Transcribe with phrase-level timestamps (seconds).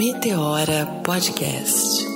[0.00, 2.09] Meteora Podcast.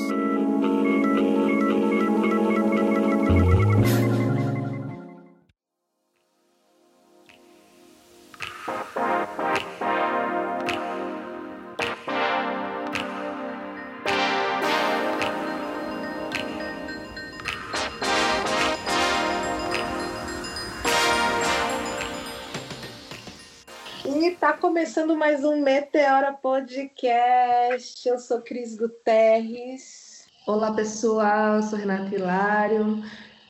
[25.04, 28.08] Começando mais um Meteora Podcast.
[28.08, 30.26] Eu sou Cris Guterres.
[30.46, 31.56] Olá, pessoal.
[31.56, 33.02] Eu sou Renata Hilário.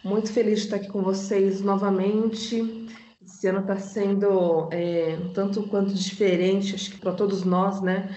[0.02, 2.88] Muito feliz de estar aqui com vocês novamente.
[3.24, 8.12] Esse ano está sendo é, tanto quanto diferente, acho que para todos nós, né?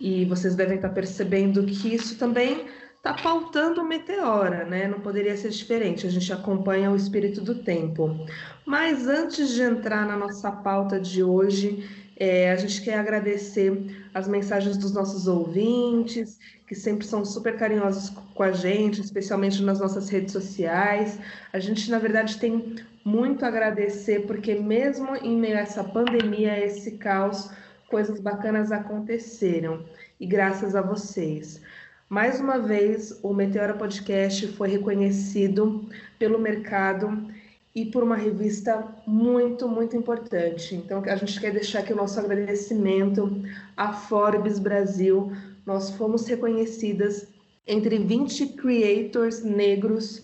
[0.00, 4.88] E vocês devem estar percebendo que isso também está pautando o Meteora, né?
[4.88, 6.08] Não poderia ser diferente.
[6.08, 8.26] A gente acompanha o espírito do tempo.
[8.66, 11.88] Mas antes de entrar na nossa pauta de hoje,
[12.20, 13.72] é, a gente quer agradecer
[14.12, 19.80] as mensagens dos nossos ouvintes, que sempre são super carinhosos com a gente, especialmente nas
[19.80, 21.18] nossas redes sociais.
[21.50, 26.62] A gente, na verdade, tem muito a agradecer, porque mesmo em meio a essa pandemia,
[26.62, 27.50] esse caos,
[27.88, 29.82] coisas bacanas aconteceram.
[30.20, 31.62] E graças a vocês.
[32.06, 37.30] Mais uma vez, o Meteora Podcast foi reconhecido pelo mercado
[37.74, 40.74] e por uma revista muito, muito importante.
[40.74, 43.42] Então, a gente quer deixar aqui o nosso agradecimento
[43.76, 45.32] à Forbes Brasil.
[45.64, 47.28] Nós fomos reconhecidas
[47.66, 50.22] entre 20 creators negros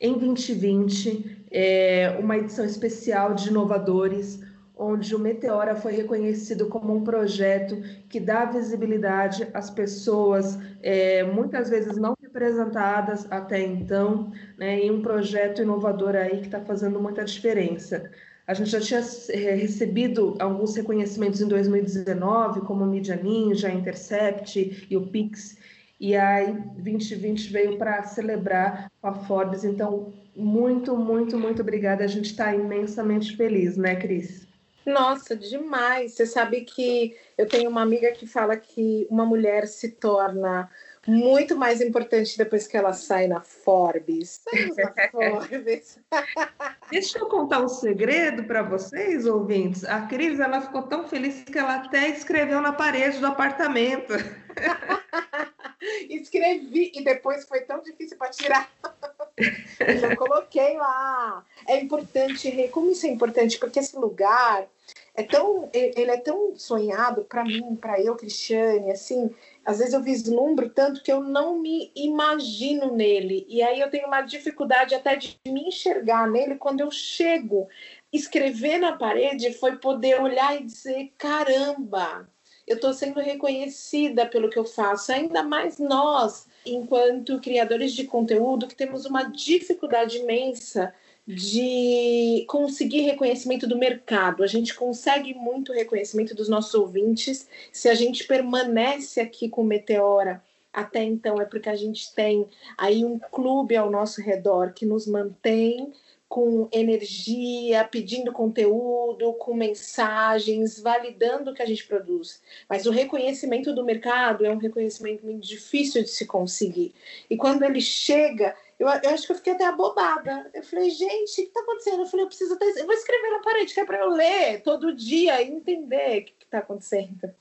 [0.00, 4.40] em 2020, é, uma edição especial de inovadores
[4.82, 7.76] onde o Meteora foi reconhecido como um projeto
[8.08, 15.02] que dá visibilidade às pessoas, é, muitas vezes não representadas até então, né, em um
[15.02, 18.10] projeto inovador aí que está fazendo muita diferença.
[18.46, 24.86] A gente já tinha é, recebido alguns reconhecimentos em 2019, como o Media Ninja, Intercept
[24.90, 25.56] e o Pix,
[26.00, 29.62] e aí 2020 veio para celebrar com a Forbes.
[29.62, 32.02] Então, muito, muito, muito obrigada.
[32.02, 34.48] A gente está imensamente feliz, né, Cris?
[34.84, 36.14] Nossa, demais.
[36.14, 40.68] Você sabe que eu tenho uma amiga que fala que uma mulher se torna
[41.06, 44.40] muito mais importante depois que ela sai na Forbes.
[44.76, 45.98] na Forbes.
[46.90, 49.84] Deixa eu contar um segredo para vocês, ouvintes.
[49.84, 54.12] A Cris ela ficou tão feliz que ela até escreveu na parede do apartamento.
[56.08, 58.70] Escrevi e depois foi tão difícil para tirar.
[59.80, 61.44] Eu já coloquei lá.
[61.66, 63.58] É importante, como isso é importante?
[63.58, 64.68] Porque esse lugar
[65.14, 69.30] é tão, ele é tão sonhado para mim, para eu, Cristiane, assim,
[69.64, 73.44] às vezes eu vislumbro tanto que eu não me imagino nele.
[73.46, 77.68] E aí eu tenho uma dificuldade até de me enxergar nele quando eu chego.
[78.10, 82.26] Escrever na parede foi poder olhar e dizer: caramba,
[82.66, 88.66] eu estou sendo reconhecida pelo que eu faço, ainda mais nós, enquanto criadores de conteúdo,
[88.66, 90.94] que temos uma dificuldade imensa
[91.26, 94.42] de conseguir reconhecimento do mercado.
[94.42, 100.42] A gente consegue muito reconhecimento dos nossos ouvintes se a gente permanece aqui com Meteora.
[100.72, 105.06] Até então é porque a gente tem aí um clube ao nosso redor que nos
[105.06, 105.92] mantém
[106.32, 112.42] com energia, pedindo conteúdo, com mensagens, validando o que a gente produz.
[112.66, 116.94] Mas o reconhecimento do mercado é um reconhecimento muito difícil de se conseguir.
[117.28, 120.50] E quando ele chega, eu, eu acho que eu fiquei até abobada.
[120.52, 122.00] Eu falei, gente, o que está acontecendo?
[122.00, 122.64] Eu falei, eu preciso até.
[122.64, 126.24] Eu vou escrever na parede, que é para eu ler todo dia e entender o
[126.24, 127.32] que está acontecendo.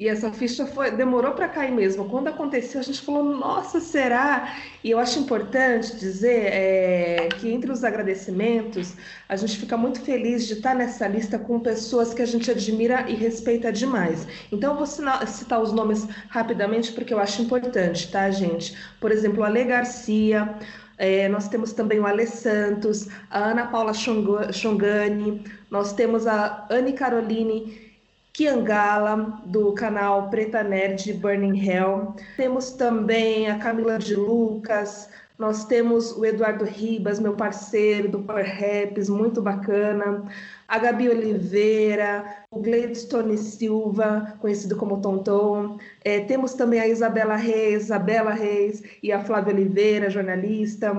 [0.00, 2.08] E essa ficha foi, demorou para cair mesmo.
[2.08, 4.56] Quando aconteceu, a gente falou, nossa, será?
[4.82, 8.94] E eu acho importante dizer é, que entre os agradecimentos,
[9.28, 13.10] a gente fica muito feliz de estar nessa lista com pessoas que a gente admira
[13.10, 14.26] e respeita demais.
[14.50, 18.74] Então, eu vou citar os nomes rapidamente porque eu acho importante, tá, gente?
[18.98, 20.56] Por exemplo, a Ale Garcia,
[21.00, 26.92] é, nós temos também o Ale Santos, a Ana Paula Chongani, nós temos a Anne
[26.92, 27.90] Caroline
[28.34, 32.14] Kiangala, do canal Preta Nerd Burning Hell.
[32.36, 35.08] Temos também a Camila de Lucas,
[35.40, 40.22] nós temos o Eduardo Ribas, meu parceiro do Power Raps, muito bacana.
[40.68, 45.78] A Gabi Oliveira, o Gladstone Silva, conhecido como Tonton.
[46.04, 50.92] É, temos também a Isabela Reis, Isabela Reis e a Flávia Oliveira, jornalista.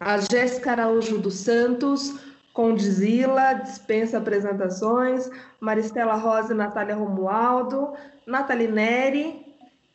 [0.00, 2.18] A Jéssica Araújo dos Santos,
[2.54, 5.30] Condizila, dispensa apresentações,
[5.60, 7.92] Maristela Rosa e Natália Romualdo,
[8.26, 9.41] Nathalie Neri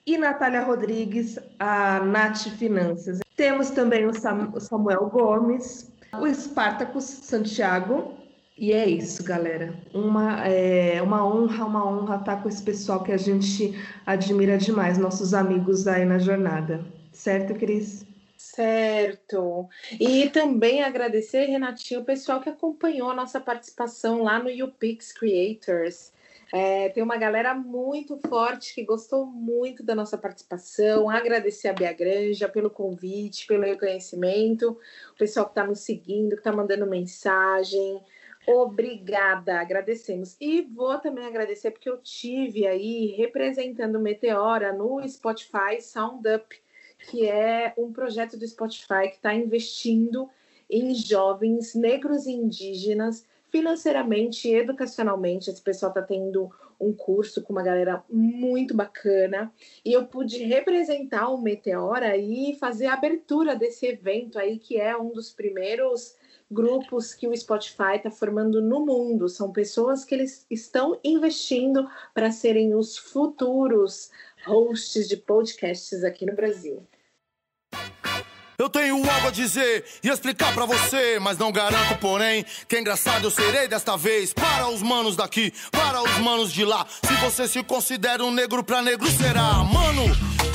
[0.07, 3.19] e Natália Rodrigues, a Nath Finanças.
[3.35, 4.13] Temos também o
[4.59, 8.15] Samuel Gomes, o Espartacus Santiago,
[8.57, 9.75] E é isso, galera.
[9.93, 14.97] Uma, é, uma honra, uma honra estar com esse pessoal que a gente admira demais,
[14.97, 16.83] nossos amigos aí na jornada.
[17.11, 18.03] Certo, Cris?
[18.35, 19.69] Certo.
[19.99, 26.11] E também agradecer, Renatinho, o pessoal que acompanhou a nossa participação lá no YouPix Creators.
[26.53, 31.09] É, tem uma galera muito forte que gostou muito da nossa participação.
[31.09, 34.79] Agradecer a Bia Granja pelo convite, pelo reconhecimento,
[35.13, 38.01] o pessoal que está nos seguindo, que está mandando mensagem.
[38.47, 40.37] Obrigada, agradecemos.
[40.39, 46.57] E vou também agradecer porque eu tive aí representando Meteora no Spotify Sound Up,
[47.09, 50.29] que é um projeto do Spotify que está investindo
[50.69, 53.25] em jovens negros e indígenas
[53.57, 55.49] financeiramente e educacionalmente.
[55.49, 59.51] Esse pessoal está tendo um curso com uma galera muito bacana
[59.83, 64.95] e eu pude representar o Meteora e fazer a abertura desse evento aí, que é
[64.95, 66.15] um dos primeiros
[66.51, 69.27] grupos que o Spotify está formando no mundo.
[69.27, 74.11] São pessoas que eles estão investindo para serem os futuros
[74.45, 76.85] hosts de podcasts aqui no Brasil.
[78.59, 82.79] Eu tenho algo a dizer e explicar para você, mas não garanto, porém, que é
[82.79, 84.33] engraçado eu serei desta vez.
[84.33, 86.83] Para os manos daqui, para os manos de lá.
[87.03, 89.63] Se você se considera um negro pra negro, será.
[89.63, 90.05] Mano,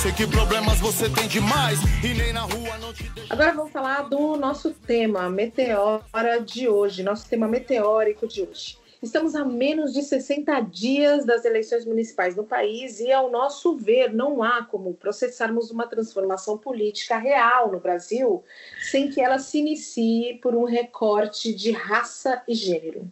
[0.01, 3.33] sei que problemas você tem demais e nem na rua não te deixa.
[3.33, 8.82] Agora vamos falar do nosso tema, meteora de hoje, nosso tema meteórico de hoje.
[9.03, 14.13] Estamos a menos de 60 dias das eleições municipais no país e, ao nosso ver,
[14.13, 18.45] não há como processarmos uma transformação política real no Brasil
[18.81, 23.11] sem que ela se inicie por um recorte de raça e gênero.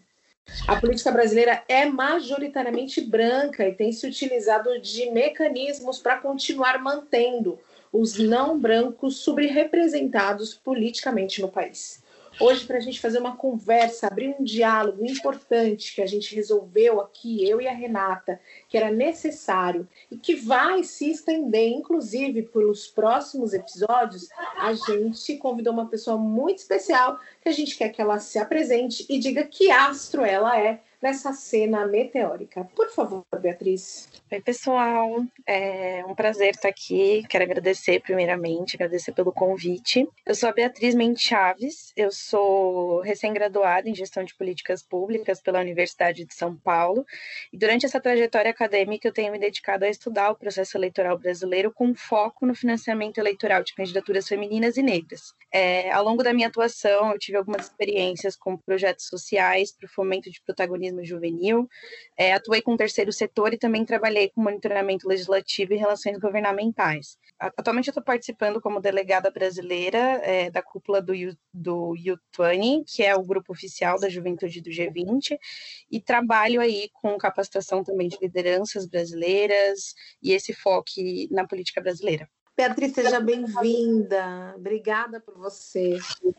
[0.69, 7.59] A política brasileira é majoritariamente branca e tem se utilizado de mecanismos para continuar mantendo
[7.93, 12.00] os não brancos subrepresentados politicamente no país
[12.41, 17.01] hoje para a gente fazer uma conversa, abrir um diálogo importante que a gente resolveu
[17.01, 22.87] aqui, eu e a Renata, que era necessário e que vai se estender, inclusive, pelos
[22.87, 24.29] próximos episódios.
[24.57, 29.05] A gente convidou uma pessoa muito especial que a gente quer que ela se apresente
[29.09, 32.65] e diga que astro ela é nessa cena meteórica.
[32.77, 34.09] Por favor, Beatriz.
[34.31, 35.25] Oi, pessoal.
[35.47, 37.25] É um prazer estar aqui.
[37.29, 40.07] Quero agradecer, primeiramente, agradecer pelo convite.
[40.27, 45.61] Eu sou a Beatriz Mendes Chaves, eu sou recém-graduada em Gestão de Políticas Públicas pela
[45.61, 47.05] Universidade de São Paulo.
[47.53, 51.73] E durante essa trajetória acadêmica, eu tenho me dedicado a estudar o processo eleitoral brasileiro
[51.73, 55.35] com foco no financiamento eleitoral de candidaturas femininas e negras.
[55.53, 59.91] É, ao longo da minha atuação, eu tive algumas experiências com projetos sociais para o
[59.91, 61.69] fomento de protagonismo juvenil,
[62.17, 67.19] é, atuei com o terceiro setor e também trabalhei com monitoramento legislativo e relações governamentais.
[67.39, 71.13] Atualmente eu estou participando como delegada brasileira é, da cúpula do,
[71.53, 75.39] do U20, que é o grupo oficial da juventude do G20,
[75.91, 80.81] e trabalho aí com capacitação também de lideranças brasileiras e esse foco
[81.31, 82.29] na política brasileira.
[82.57, 84.55] Beatriz, seja bem-vinda.
[84.57, 85.97] Obrigada por você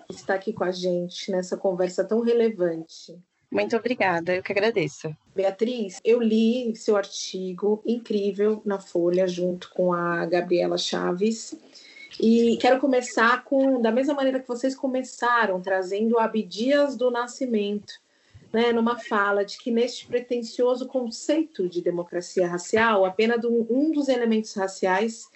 [0.09, 3.19] estar aqui com a gente nessa conversa tão relevante.
[3.51, 5.13] Muito obrigada, eu que agradeço.
[5.35, 11.53] Beatriz, eu li seu artigo incrível na Folha, junto com a Gabriela Chaves.
[12.17, 17.93] E quero começar com, da mesma maneira que vocês começaram, trazendo Abdias do Nascimento,
[18.53, 24.53] né, numa fala de que neste pretensioso conceito de democracia racial, apenas um dos elementos
[24.53, 25.29] raciais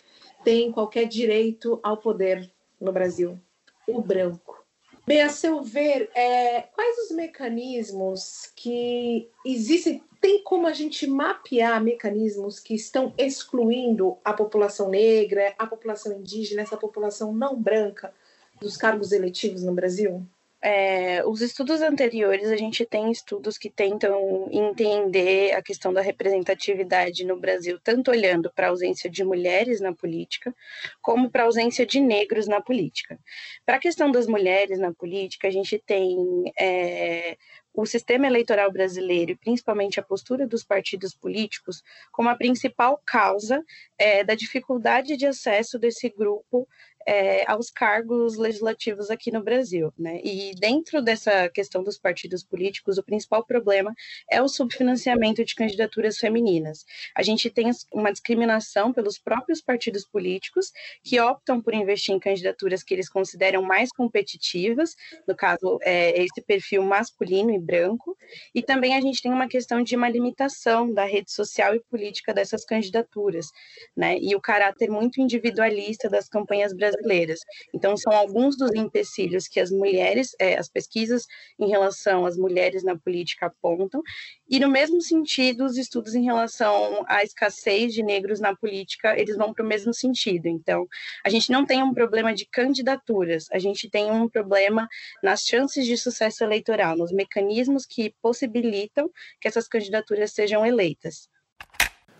[0.44, 3.40] tem qualquer direito ao poder no Brasil,
[3.88, 4.65] o branco.
[5.08, 10.04] Bem, a seu ver, é, quais os mecanismos que existem?
[10.20, 16.64] Tem como a gente mapear mecanismos que estão excluindo a população negra, a população indígena,
[16.64, 18.12] essa população não branca
[18.60, 20.26] dos cargos eletivos no Brasil?
[20.68, 27.24] É, os estudos anteriores, a gente tem estudos que tentam entender a questão da representatividade
[27.24, 30.56] no Brasil, tanto olhando para a ausência de mulheres na política,
[31.04, 33.20] como para a ausência de negros na política.
[33.64, 36.18] Para a questão das mulheres na política, a gente tem
[36.60, 37.38] é,
[37.72, 43.64] o sistema eleitoral brasileiro e principalmente a postura dos partidos políticos como a principal causa
[43.98, 46.68] é, da dificuldade de acesso desse grupo
[47.06, 49.94] é, aos cargos legislativos aqui no Brasil.
[49.98, 50.20] Né?
[50.24, 53.94] E dentro dessa questão dos partidos políticos, o principal problema
[54.30, 56.86] é o subfinanciamento de candidaturas femininas.
[57.16, 60.72] A gente tem uma discriminação pelos próprios partidos políticos
[61.04, 64.96] que optam por investir em candidaturas que eles consideram mais competitivas,
[65.28, 68.18] no caso, é, esse perfil masculino e branco,
[68.54, 72.34] e também a gente tem uma questão de uma limitação da rede social e política
[72.34, 73.48] dessas candidaturas,
[73.96, 74.18] né?
[74.20, 77.40] E o caráter muito individualista das campanhas brasileiras brasileiras.
[77.74, 81.26] Então, são alguns dos empecilhos que as mulheres, é, as pesquisas
[81.60, 84.02] em relação às mulheres na política apontam,
[84.50, 89.36] e no mesmo sentido, os estudos em relação à escassez de negros na política, eles
[89.36, 90.48] vão para o mesmo sentido.
[90.48, 90.88] Então,
[91.24, 94.88] a gente não tem um problema de candidaturas, a gente tem um problema
[95.24, 99.10] nas chances de sucesso eleitoral, nos mecanismos que possibilitam
[99.40, 101.28] que essas candidaturas sejam eleitas.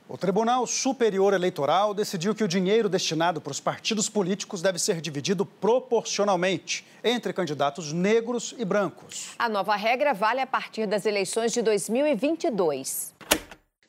[0.08, 5.02] O Tribunal Superior Eleitoral decidiu que o dinheiro destinado para os partidos políticos deve ser
[5.02, 9.34] dividido proporcionalmente entre candidatos negros e brancos.
[9.40, 13.16] A nova regra vale a partir das eleições de 2022.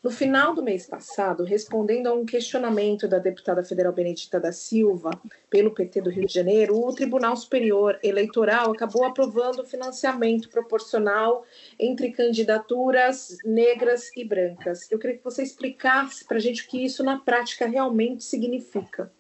[0.07, 5.11] No final do mês passado, respondendo a um questionamento da deputada federal Benedita da Silva,
[5.51, 11.45] pelo PT do Rio de Janeiro, o Tribunal Superior Eleitoral acabou aprovando o financiamento proporcional
[11.77, 14.89] entre candidaturas negras e brancas.
[14.93, 19.13] Eu queria que você explicasse para a gente o que isso na prática realmente significa.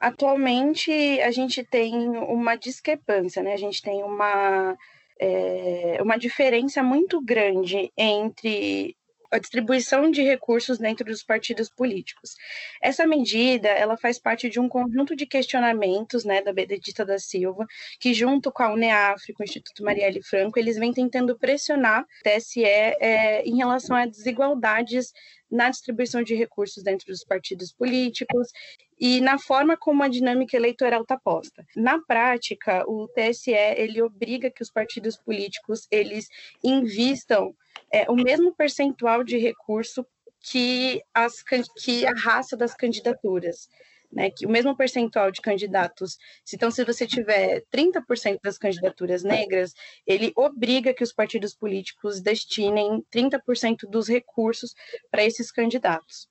[0.00, 3.52] Atualmente, a gente tem uma discrepância, né?
[3.52, 4.76] A gente tem uma,
[5.20, 8.96] é, uma diferença muito grande entre
[9.32, 12.36] a distribuição de recursos dentro dos partidos políticos.
[12.80, 17.66] Essa medida, ela faz parte de um conjunto de questionamentos, né, da Benedita da Silva,
[17.98, 22.06] que junto com a UNEAFRI, com o Instituto Marielle Franco, eles vêm tentando pressionar o
[22.22, 25.12] TSE é, em relação a desigualdades
[25.50, 28.48] na distribuição de recursos dentro dos partidos políticos
[28.98, 31.66] e na forma como a dinâmica eleitoral está posta.
[31.76, 36.28] Na prática, o TSE ele obriga que os partidos políticos eles
[36.64, 37.54] invistam
[37.92, 40.04] é, o mesmo percentual de recurso
[40.40, 43.68] que, as, que a raça das candidaturas.
[44.14, 46.18] Né, que o mesmo percentual de candidatos,
[46.52, 49.72] então se você tiver 30% das candidaturas negras,
[50.06, 54.74] ele obriga que os partidos políticos destinem 30% dos recursos
[55.10, 56.28] para esses candidatos.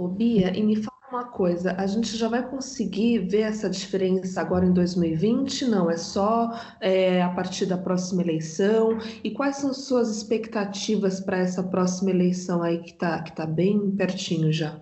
[0.00, 4.40] Ô Bia, e me fala uma coisa, a gente já vai conseguir ver essa diferença
[4.40, 5.66] agora em 2020?
[5.66, 8.96] Não, é só é, a partir da próxima eleição?
[9.22, 13.90] E quais são suas expectativas para essa próxima eleição aí que está que tá bem
[13.90, 14.80] pertinho já?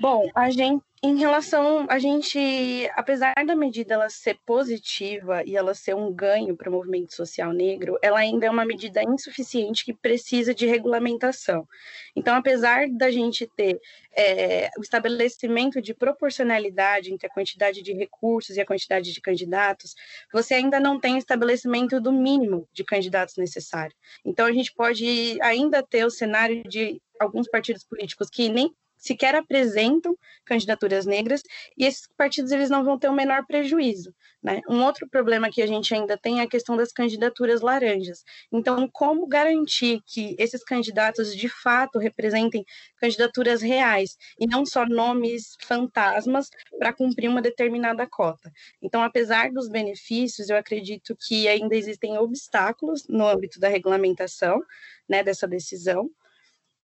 [0.00, 2.38] Bom, a gente em relação a gente,
[2.94, 7.52] apesar da medida ela ser positiva e ela ser um ganho para o movimento social
[7.52, 11.66] negro, ela ainda é uma medida insuficiente que precisa de regulamentação.
[12.14, 13.80] Então, apesar da gente ter
[14.16, 19.96] é, o estabelecimento de proporcionalidade entre a quantidade de recursos e a quantidade de candidatos,
[20.32, 23.96] você ainda não tem estabelecimento do mínimo de candidatos necessário.
[24.24, 29.34] Então, a gente pode ainda ter o cenário de alguns partidos políticos que nem sequer
[29.34, 31.42] apresentam candidaturas negras
[31.76, 34.14] e esses partidos eles não vão ter o menor prejuízo.
[34.40, 34.60] Né?
[34.68, 38.24] Um outro problema que a gente ainda tem é a questão das candidaturas laranjas.
[38.52, 42.64] Então, como garantir que esses candidatos de fato representem
[42.96, 46.48] candidaturas reais e não só nomes fantasmas
[46.78, 48.52] para cumprir uma determinada cota?
[48.80, 54.60] Então, apesar dos benefícios, eu acredito que ainda existem obstáculos no âmbito da regulamentação
[55.08, 56.08] né, dessa decisão.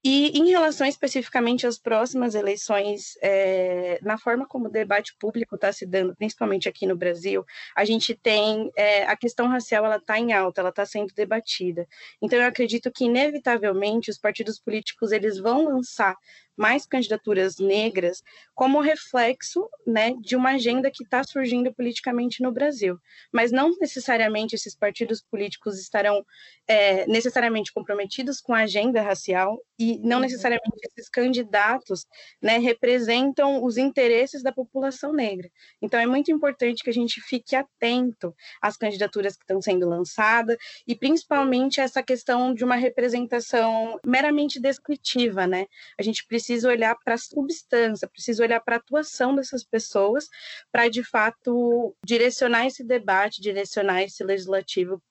[0.03, 5.71] E em relação especificamente às próximas eleições, é, na forma como o debate público está
[5.71, 10.17] se dando, principalmente aqui no Brasil, a gente tem é, a questão racial, ela está
[10.17, 11.87] em alta, ela está sendo debatida.
[12.19, 16.15] Então, eu acredito que inevitavelmente os partidos políticos eles vão lançar
[16.57, 18.21] mais candidaturas negras
[18.53, 22.99] como reflexo né, de uma agenda que está surgindo politicamente no Brasil.
[23.31, 26.23] Mas não necessariamente esses partidos políticos estarão
[26.67, 30.23] é, necessariamente comprometidos com a agenda racial e não uhum.
[30.23, 32.05] necessariamente esses candidatos
[32.41, 35.49] né, representam os interesses da população negra.
[35.81, 40.57] Então é muito importante que a gente fique atento às candidaturas que estão sendo lançadas
[40.87, 45.65] e principalmente essa questão de uma representação meramente descritiva, né?
[45.97, 50.27] A gente precisa precisa olhar para a substância, precisa olhar para a atuação dessas pessoas
[50.71, 55.01] para, de fato, direcionar esse debate, direcionar esse legislativo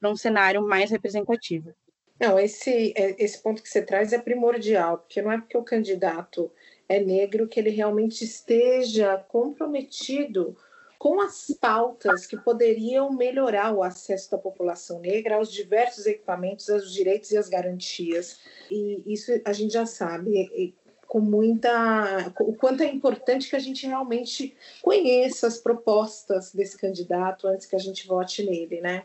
[0.00, 1.74] para um cenário mais representativo.
[2.20, 5.64] Não, esse, é, esse ponto que você traz é primordial, porque não é porque o
[5.64, 6.50] candidato
[6.88, 10.56] é negro que ele realmente esteja comprometido
[10.98, 16.92] com as pautas que poderiam melhorar o acesso da população negra aos diversos equipamentos, aos
[16.92, 18.38] direitos e às garantias.
[18.70, 20.72] E isso a gente já sabe
[21.06, 22.32] com muita.
[22.40, 27.76] o quanto é importante que a gente realmente conheça as propostas desse candidato antes que
[27.76, 29.04] a gente vote nele, né?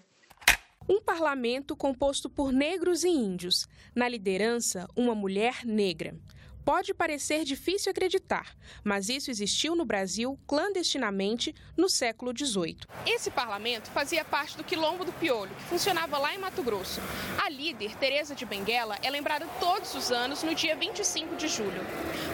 [0.91, 3.67] Um parlamento composto por negros e índios.
[3.93, 6.17] Na liderança, uma mulher negra.
[6.65, 12.79] Pode parecer difícil acreditar, mas isso existiu no Brasil clandestinamente no século XVIII.
[13.05, 16.99] Esse parlamento fazia parte do Quilombo do Piolho, que funcionava lá em Mato Grosso.
[17.43, 21.81] A líder, Teresa de Benguela, é lembrada todos os anos no dia 25 de julho.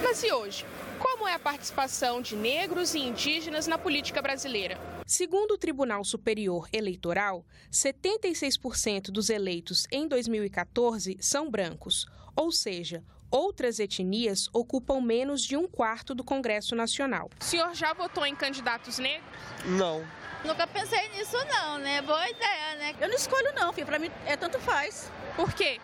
[0.01, 0.65] Mas e hoje?
[1.07, 4.75] Como é a participação de negros e indígenas na política brasileira?
[5.05, 13.77] Segundo o Tribunal Superior Eleitoral, 76% dos eleitos em 2014 são brancos, ou seja, outras
[13.77, 17.29] etnias ocupam menos de um quarto do Congresso Nacional.
[17.39, 19.29] O senhor já votou em candidatos negros?
[19.63, 20.03] Não.
[20.43, 22.01] Nunca pensei nisso não, né?
[22.01, 22.95] Boa ideia, né?
[23.00, 23.85] Eu não escolho não, filho.
[23.85, 25.12] Pra mim é tanto faz.
[25.35, 25.79] Por quê?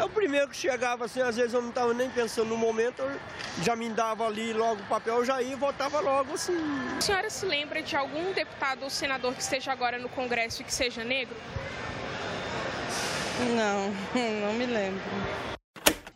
[0.00, 3.02] É o primeiro que chegava assim, às vezes eu não estava nem pensando no momento,
[3.62, 6.56] já me dava ali logo o papel, eu já ia e votava logo assim.
[6.96, 10.64] A senhora se lembra de algum deputado ou senador que esteja agora no Congresso e
[10.64, 11.36] que seja negro?
[13.54, 13.90] Não,
[14.40, 15.02] não me lembro.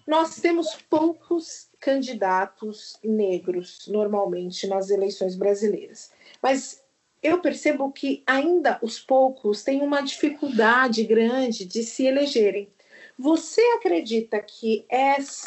[0.07, 6.11] Nós temos poucos candidatos negros normalmente nas eleições brasileiras,
[6.43, 6.83] mas
[7.23, 12.73] eu percebo que ainda os poucos têm uma dificuldade grande de se elegerem.
[13.19, 14.85] Você acredita que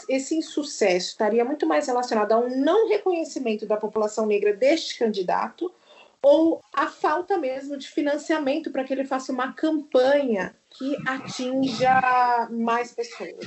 [0.07, 5.71] esse insucesso estaria muito mais relacionado a um não reconhecimento da população negra deste candidato
[6.21, 12.93] ou a falta mesmo de financiamento para que ele faça uma campanha que atinja mais
[12.93, 13.45] pessoas?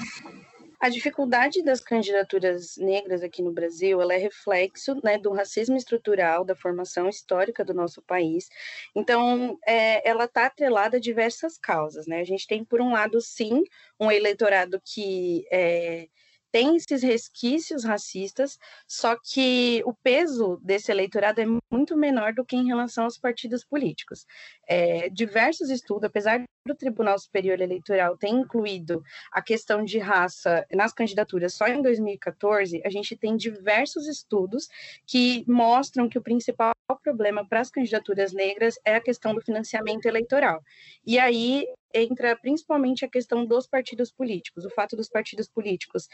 [0.80, 6.42] A dificuldade das candidaturas negras aqui no Brasil, ela é reflexo né, do racismo estrutural,
[6.42, 8.48] da formação histórica do nosso país.
[8.96, 12.06] Então, é, ela está atrelada a diversas causas.
[12.06, 12.20] Né?
[12.20, 13.62] A gente tem, por um lado, sim,
[14.00, 16.08] um eleitorado que é,
[16.52, 22.56] tem esses resquícios racistas, só que o peso desse eleitorado é muito menor do que
[22.56, 24.26] em relação aos partidos políticos.
[24.68, 29.02] É, diversos estudos, apesar do Tribunal Superior Eleitoral ter incluído
[29.32, 34.68] a questão de raça nas candidaturas só em 2014, a gente tem diversos estudos
[35.06, 40.06] que mostram que o principal problema para as candidaturas negras é a questão do financiamento
[40.06, 40.62] eleitoral.
[41.06, 46.08] E aí entra principalmente a questão dos partidos políticos, o fato dos partidos políticos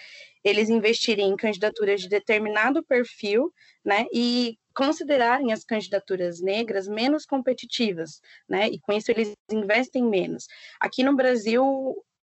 [0.44, 3.52] eles investirem em candidaturas de determinado perfil,
[3.84, 8.68] né, e considerarem as candidaturas negras menos competitivas, né?
[8.68, 10.46] E com isso eles investem menos.
[10.78, 11.64] Aqui no Brasil,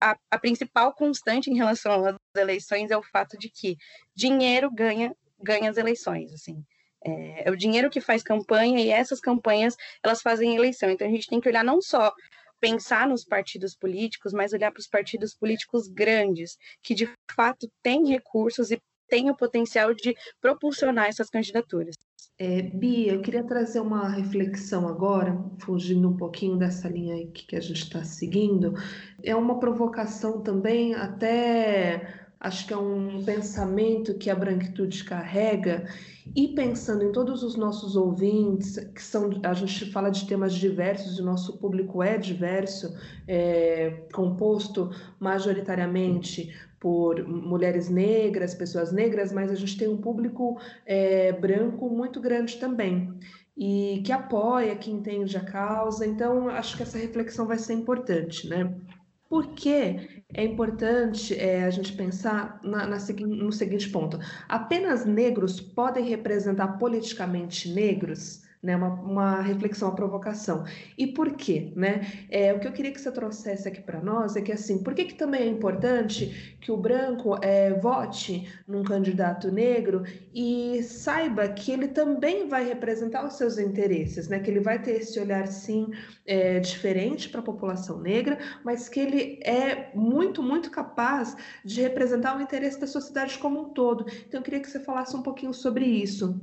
[0.00, 3.76] a, a principal constante em relação às eleições é o fato de que
[4.16, 6.62] dinheiro ganha ganha as eleições, assim.
[7.04, 10.90] É, é o dinheiro que faz campanha e essas campanhas elas fazem eleição.
[10.90, 12.12] Então a gente tem que olhar não só
[12.60, 18.08] pensar nos partidos políticos, mas olhar para os partidos políticos grandes, que de fato têm
[18.08, 21.96] recursos e têm o potencial de propulsionar essas candidaturas.
[22.38, 27.60] É, Bia, eu queria trazer uma reflexão agora, fugindo um pouquinho dessa linha que a
[27.60, 28.72] gente está seguindo.
[29.22, 35.86] É uma provocação também, até acho que é um pensamento que a branquitude carrega,
[36.34, 41.18] e pensando em todos os nossos ouvintes, que são, a gente fala de temas diversos,
[41.18, 42.96] e o nosso público é diverso,
[43.28, 51.32] é, composto majoritariamente por mulheres negras, pessoas negras, mas a gente tem um público é,
[51.32, 53.12] branco muito grande também
[53.54, 56.06] e que apoia, que entende a causa.
[56.06, 58.74] Então, acho que essa reflexão vai ser importante, né?
[59.28, 65.60] Por que é importante é, a gente pensar na, na, no seguinte ponto: apenas negros
[65.60, 68.42] podem representar politicamente negros?
[68.62, 68.76] Né?
[68.76, 70.64] Uma, uma reflexão, uma provocação.
[70.96, 72.26] E por quê, né?
[72.28, 74.94] É, o que eu queria que você trouxesse aqui para nós é que assim, por
[74.94, 80.02] que, que também é importante que o branco é, vote num candidato negro
[80.34, 84.40] e saiba que ele também vai representar os seus interesses, né?
[84.40, 85.88] Que ele vai ter esse olhar sim
[86.26, 92.36] é, diferente para a população negra, mas que ele é muito, muito capaz de representar
[92.36, 94.04] o interesse da sociedade como um todo.
[94.26, 96.40] Então, eu queria que você falasse um pouquinho sobre isso.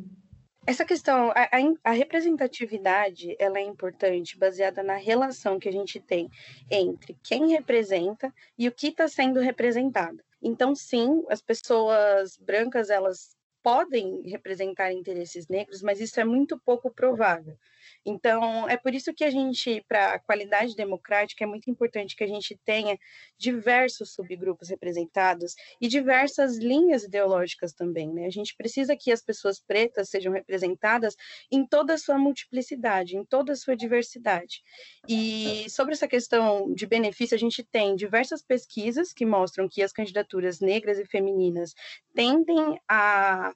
[0.68, 1.48] Essa questão, a,
[1.82, 6.30] a, representatividade, ela é importante, baseada na relação que a gente tem
[6.70, 10.22] entre quem representa e o que está sendo representado.
[10.42, 13.37] Então, sim, as pessoas brancas, elas
[13.68, 17.58] podem representar interesses negros, mas isso é muito pouco provável.
[18.06, 22.24] Então, é por isso que a gente, para a qualidade democrática, é muito importante que
[22.24, 22.98] a gente tenha
[23.38, 28.14] diversos subgrupos representados e diversas linhas ideológicas também.
[28.14, 28.26] Né?
[28.26, 31.18] A gente precisa que as pessoas pretas sejam representadas
[31.52, 34.64] em toda a sua multiplicidade, em toda a sua diversidade.
[35.10, 39.92] E sobre essa questão de benefício, a gente tem diversas pesquisas que mostram que as
[39.92, 41.74] candidaturas negras e femininas
[42.14, 43.54] tendem a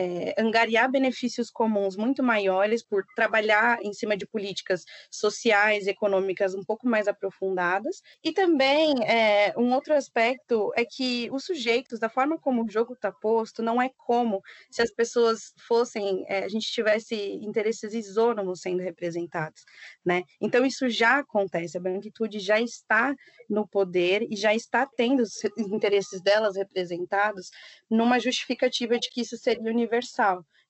[0.00, 6.64] é, angariar benefícios comuns muito maiores por trabalhar em cima de políticas sociais, econômicas um
[6.64, 8.00] pouco mais aprofundadas.
[8.24, 12.94] E também é, um outro aspecto é que os sujeitos, da forma como o jogo
[12.94, 18.60] está posto, não é como se as pessoas fossem, é, a gente tivesse interesses isônomos
[18.62, 19.62] sendo representados,
[20.04, 20.22] né?
[20.40, 23.14] Então isso já acontece, a branquitude já está
[23.50, 27.50] no poder e já está tendo os interesses delas representados
[27.90, 29.89] numa justificativa de que isso seria universal.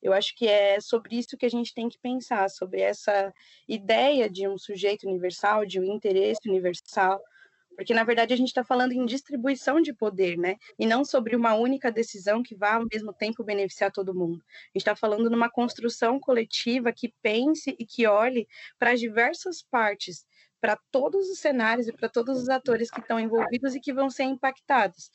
[0.03, 3.33] Eu acho que é sobre isso que a gente tem que pensar, sobre essa
[3.69, 7.21] ideia de um sujeito universal, de um interesse universal,
[7.77, 10.57] porque na verdade a gente está falando em distribuição de poder, né?
[10.79, 14.43] E não sobre uma única decisão que vá ao mesmo tempo beneficiar todo mundo.
[14.49, 18.47] A gente está falando numa construção coletiva que pense e que olhe
[18.79, 20.27] para as diversas partes,
[20.61, 24.11] para todos os cenários e para todos os atores que estão envolvidos e que vão
[24.11, 25.11] ser impactados.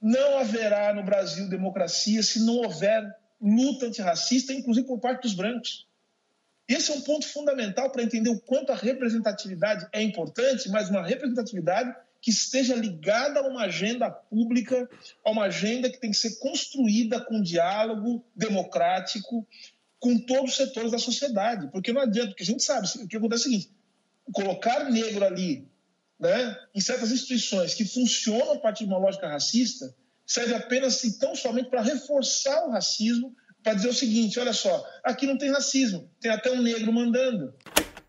[0.00, 3.04] Não haverá no Brasil democracia se não houver
[3.40, 5.86] luta antirracista, inclusive por parte dos brancos.
[6.68, 11.04] Esse é um ponto fundamental para entender o quanto a representatividade é importante, mas uma
[11.04, 14.88] representatividade que esteja ligada a uma agenda pública,
[15.24, 19.46] a uma agenda que tem que ser construída com diálogo democrático
[19.98, 21.68] com todos os setores da sociedade.
[21.72, 23.72] Porque não adianta, porque a gente sabe, o que acontece é o seguinte,
[24.32, 25.66] colocar negro ali,
[26.20, 29.94] né, em certas instituições que funcionam a partir de uma lógica racista,
[30.26, 34.86] serve apenas e tão somente para reforçar o racismo para dizer o seguinte: olha só,
[35.02, 37.54] aqui não tem racismo, tem até um negro mandando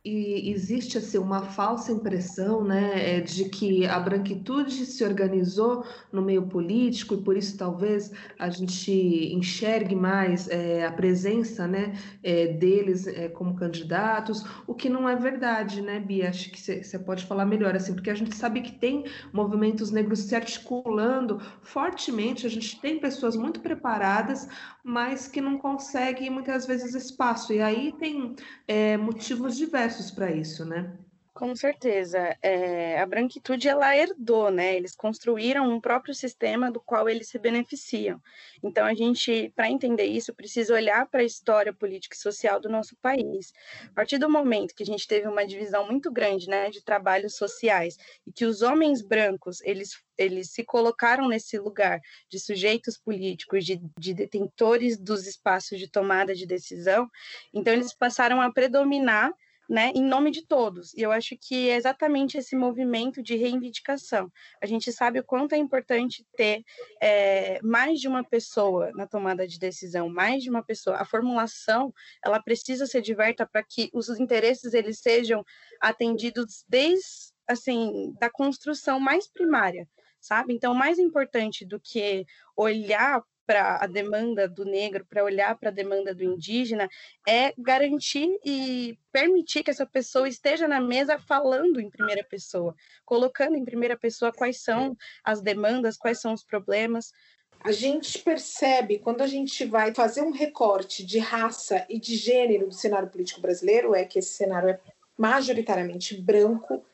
[0.04, 6.24] e existe assim uma falsa impressão, né, é, de que a branquitude se organizou no
[6.24, 12.48] meio político e por isso talvez a gente enxergue mais é, a presença, né, é,
[12.48, 16.30] deles é, como candidatos, o que não é verdade, né, Bia?
[16.30, 20.22] Acho que você pode falar melhor assim, porque a gente sabe que tem movimentos negros
[20.22, 24.48] se articulando fortemente, a gente tem pessoas muito preparadas,
[24.84, 28.36] mas que não conseguem muitas vezes espaço e aí tem
[28.68, 30.98] é, motivos diversos para isso, né?
[31.34, 32.38] Com certeza.
[32.42, 34.76] É, a branquitude ela herdou, né?
[34.76, 38.20] Eles construíram um próprio sistema do qual eles se beneficiam.
[38.62, 42.68] Então a gente, para entender isso, precisa olhar para a história política e social do
[42.68, 43.54] nosso país.
[43.92, 47.36] A partir do momento que a gente teve uma divisão muito grande, né, de trabalhos
[47.38, 47.96] sociais
[48.28, 53.82] e que os homens brancos eles eles se colocaram nesse lugar de sujeitos políticos, de,
[53.98, 57.10] de detentores dos espaços de tomada de decisão,
[57.52, 59.32] então eles passaram a predominar
[59.72, 60.94] né, em nome de todos.
[60.96, 64.30] E eu acho que é exatamente esse movimento de reivindicação.
[64.62, 66.62] A gente sabe o quanto é importante ter
[67.02, 70.98] é, mais de uma pessoa na tomada de decisão, mais de uma pessoa.
[70.98, 75.42] A formulação, ela precisa ser diversa para que os interesses eles sejam
[75.80, 79.88] atendidos desde assim da construção mais primária
[80.22, 80.54] sabe?
[80.54, 85.74] Então, mais importante do que olhar para a demanda do negro, para olhar para a
[85.74, 86.88] demanda do indígena,
[87.28, 93.58] é garantir e permitir que essa pessoa esteja na mesa falando em primeira pessoa, colocando
[93.58, 97.12] em primeira pessoa quais são as demandas, quais são os problemas.
[97.60, 102.70] A gente percebe, quando a gente vai fazer um recorte de raça e de gênero
[102.70, 104.80] do cenário político brasileiro, é que esse cenário é
[105.18, 106.86] majoritariamente branco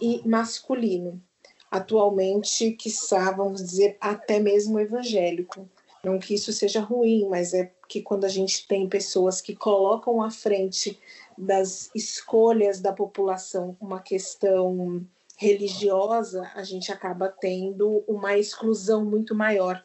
[0.00, 1.20] e masculino.
[1.68, 2.88] Atualmente, que
[3.36, 5.68] vamos dizer, até mesmo evangélico.
[6.04, 10.22] Não que isso seja ruim, mas é que quando a gente tem pessoas que colocam
[10.22, 10.98] à frente
[11.36, 15.04] das escolhas da população uma questão
[15.36, 19.84] religiosa, a gente acaba tendo uma exclusão muito maior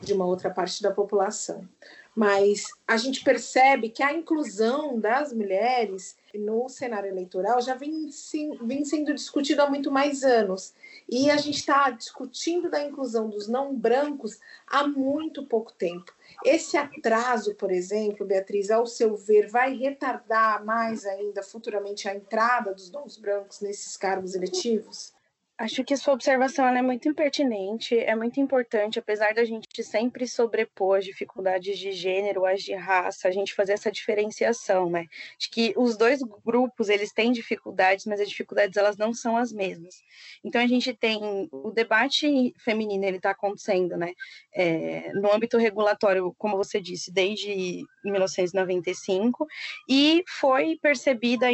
[0.00, 1.68] de uma outra parte da população.
[2.14, 8.58] Mas a gente percebe que a inclusão das mulheres no cenário eleitoral já vem, sim,
[8.62, 10.74] vem sendo discutido há muito mais anos.
[11.08, 16.12] E a gente está discutindo da inclusão dos não brancos há muito pouco tempo.
[16.44, 22.74] Esse atraso, por exemplo, Beatriz, ao seu ver, vai retardar mais ainda futuramente a entrada
[22.74, 25.14] dos não brancos nesses cargos eletivos?
[25.60, 30.98] Acho que sua observação é muito impertinente, é muito importante, apesar da gente sempre sobrepor
[30.98, 35.06] as dificuldades de gênero, as de raça, a gente fazer essa diferenciação, né?
[35.36, 39.52] De que os dois grupos, eles têm dificuldades, mas as dificuldades, elas não são as
[39.52, 39.96] mesmas.
[40.44, 44.12] Então, a gente tem o debate feminino, ele está acontecendo, né?
[44.54, 49.44] É, no âmbito regulatório, como você disse, desde 1995,
[49.88, 51.52] e foi percebida a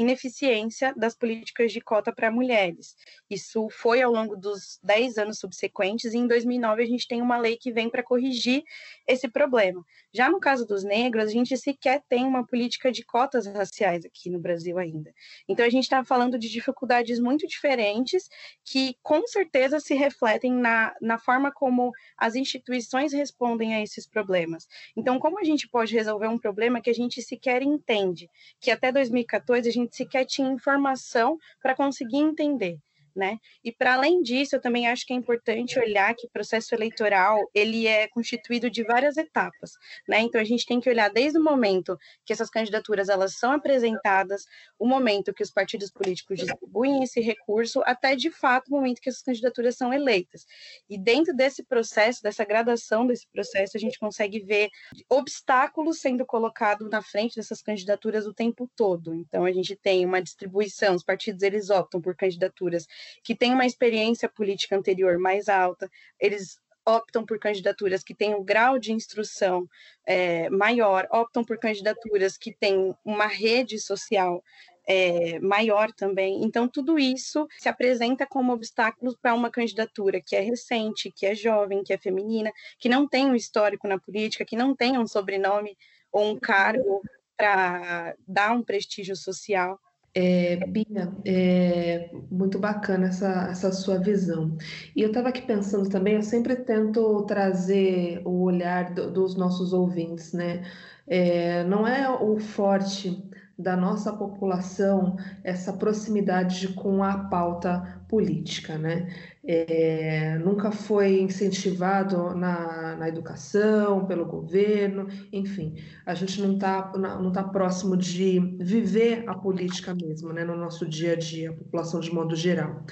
[0.00, 2.96] ineficiência das políticas de cota para mulheres.
[3.28, 7.36] Isso foi ao longo dos 10 anos subsequentes, e em 2009 a gente tem uma
[7.36, 8.62] lei que vem para corrigir
[9.06, 9.84] esse problema.
[10.12, 14.30] Já no caso dos negros, a gente sequer tem uma política de cotas raciais aqui
[14.30, 15.12] no Brasil ainda.
[15.48, 18.28] Então, a gente está falando de dificuldades muito diferentes
[18.64, 24.66] que, com certeza, se refletem na, na forma como as instituições respondem a esses problemas.
[24.96, 28.28] Então, como a gente pode resolver um problema que a gente sequer entende?
[28.60, 32.78] Que até 2014 a gente sequer tinha informação para conseguir entender
[33.20, 33.36] né?
[33.62, 37.38] E para além disso, eu também acho que é importante olhar que o processo eleitoral
[37.54, 39.72] ele é constituído de várias etapas,
[40.08, 40.20] né?
[40.20, 44.46] Então a gente tem que olhar desde o momento que essas candidaturas elas são apresentadas,
[44.78, 49.10] o momento que os partidos políticos distribuem esse recurso, até de fato o momento que
[49.10, 50.46] essas candidaturas são eleitas.
[50.88, 54.70] E dentro desse processo, dessa gradação desse processo, a gente consegue ver
[55.10, 59.14] obstáculos sendo colocados na frente dessas candidaturas o tempo todo.
[59.14, 62.86] Então a gente tem uma distribuição, os partidos eles optam por candidaturas
[63.22, 68.44] que têm uma experiência política anterior mais alta, eles optam por candidaturas que têm um
[68.44, 69.68] grau de instrução
[70.06, 74.42] é, maior, optam por candidaturas que têm uma rede social
[74.86, 76.42] é, maior também.
[76.42, 81.34] Então, tudo isso se apresenta como obstáculos para uma candidatura que é recente, que é
[81.34, 85.06] jovem, que é feminina, que não tem um histórico na política, que não tem um
[85.06, 85.76] sobrenome
[86.10, 87.02] ou um cargo
[87.36, 89.78] para dar um prestígio social.
[90.14, 94.56] É, Bia, é muito bacana essa, essa sua visão.
[94.96, 99.72] E eu estava aqui pensando também, eu sempre tento trazer o olhar do, dos nossos
[99.72, 100.62] ouvintes, né?
[101.06, 103.22] É, não é o forte
[103.58, 109.08] da nossa população essa proximidade com a pauta política, né?
[109.42, 117.32] É, nunca foi incentivado na, na educação, pelo governo, enfim, a gente não está não
[117.32, 122.00] tá próximo de viver a política mesmo, né, no nosso dia a dia, a população
[122.00, 122.84] de modo geral.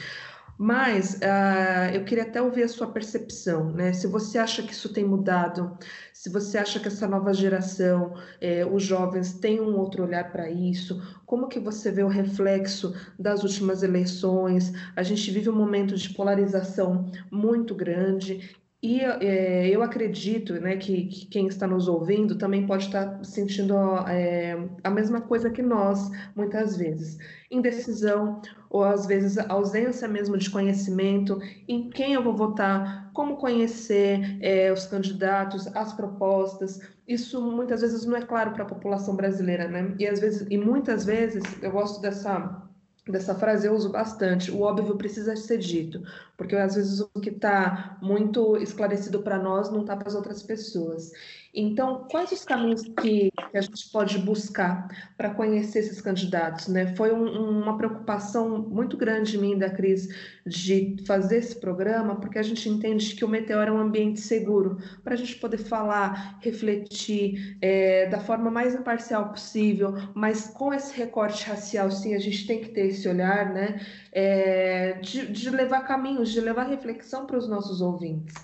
[0.60, 3.92] Mas uh, eu queria até ouvir a sua percepção, né?
[3.92, 5.78] Se você acha que isso tem mudado,
[6.12, 10.50] se você acha que essa nova geração, eh, os jovens, têm um outro olhar para
[10.50, 14.72] isso, como que você vê o reflexo das últimas eleições?
[14.96, 21.06] A gente vive um momento de polarização muito grande e é, eu acredito né, que,
[21.06, 23.74] que, quem está nos ouvindo também pode estar sentindo
[24.08, 27.18] é, a mesma coisa que nós, muitas vezes.
[27.50, 34.38] Indecisão, ou às vezes ausência mesmo de conhecimento em quem eu vou votar, como conhecer
[34.40, 36.78] é, os candidatos, as propostas.
[37.06, 39.92] Isso muitas vezes não é claro para a população brasileira, né?
[39.98, 42.67] E às vezes, e muitas vezes eu gosto dessa
[43.10, 44.50] dessa frase eu uso bastante.
[44.50, 46.02] O óbvio precisa ser dito,
[46.36, 50.42] porque às vezes o que está muito esclarecido para nós não está para as outras
[50.42, 51.12] pessoas.
[51.54, 56.68] Então, quais os caminhos que, que a gente pode buscar para conhecer esses candidatos?
[56.68, 56.94] Né?
[56.94, 60.08] Foi um, uma preocupação muito grande de mim, da Cris,
[60.46, 64.78] de fazer esse programa, porque a gente entende que o Meteor é um ambiente seguro
[65.02, 70.96] para a gente poder falar, refletir é, da forma mais imparcial possível, mas com esse
[70.96, 73.80] recorte racial, sim, a gente tem que ter esse olhar, né?
[74.12, 78.34] É, de, de levar caminhos, de levar reflexão para os nossos ouvintes.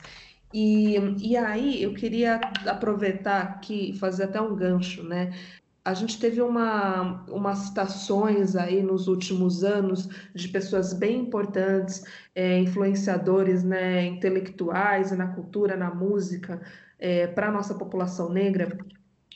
[0.55, 0.97] E,
[1.33, 2.37] e aí eu queria
[2.67, 5.33] aproveitar aqui fazer até um gancho, né?
[5.85, 12.59] A gente teve uma, umas citações aí nos últimos anos de pessoas bem importantes, é,
[12.61, 16.63] influenciadores né, intelectuais na cultura, na música,
[17.01, 18.79] é, para a nossa população negra,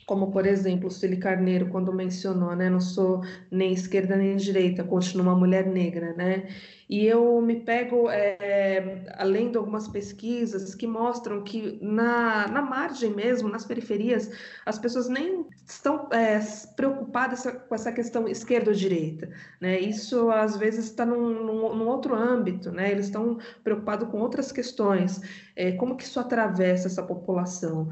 [0.09, 4.83] como por exemplo o Sueli Carneiro quando mencionou, né, não sou nem esquerda nem direita,
[4.83, 6.47] continuo uma mulher negra, né?
[6.89, 13.11] E eu me pego, é, além de algumas pesquisas que mostram que na, na margem
[13.11, 14.31] mesmo, nas periferias,
[14.65, 16.39] as pessoas nem estão é,
[16.75, 19.29] preocupadas com essa questão esquerda ou direita.
[19.61, 19.79] Né?
[19.79, 22.89] Isso, às vezes, está num, num, num, outro âmbito, né?
[22.89, 25.21] eles estão preocupados com outras questões.
[25.55, 27.87] É, como que isso atravessa essa população?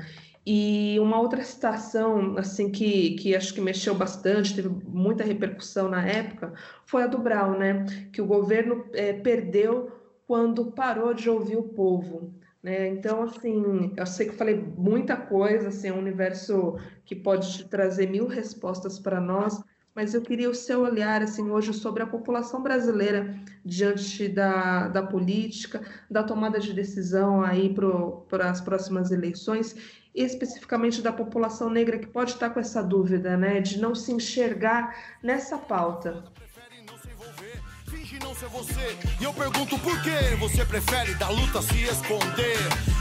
[0.50, 6.08] E uma outra citação, assim, que, que acho que mexeu bastante, teve muita repercussão na
[6.08, 6.54] época,
[6.86, 7.86] foi a do Brown, né?
[8.14, 9.92] Que o governo é, perdeu
[10.26, 12.34] quando parou de ouvir o povo.
[12.64, 12.88] Né?
[12.88, 17.66] Então, assim, eu sei que eu falei muita coisa, assim, é um universo que pode
[17.66, 19.62] trazer mil respostas para nós,
[19.98, 25.02] mas eu queria o seu olhar, assim, hoje sobre a população brasileira diante da, da
[25.02, 27.76] política, da tomada de decisão aí
[28.30, 29.76] para as próximas eleições
[30.14, 34.96] especificamente da população negra que pode estar com essa dúvida, né, de não se enxergar
[35.22, 36.24] nessa pauta.
[38.24, 38.98] Não ser você.
[39.20, 42.58] E eu pergunto por que você prefere da luta se esconder.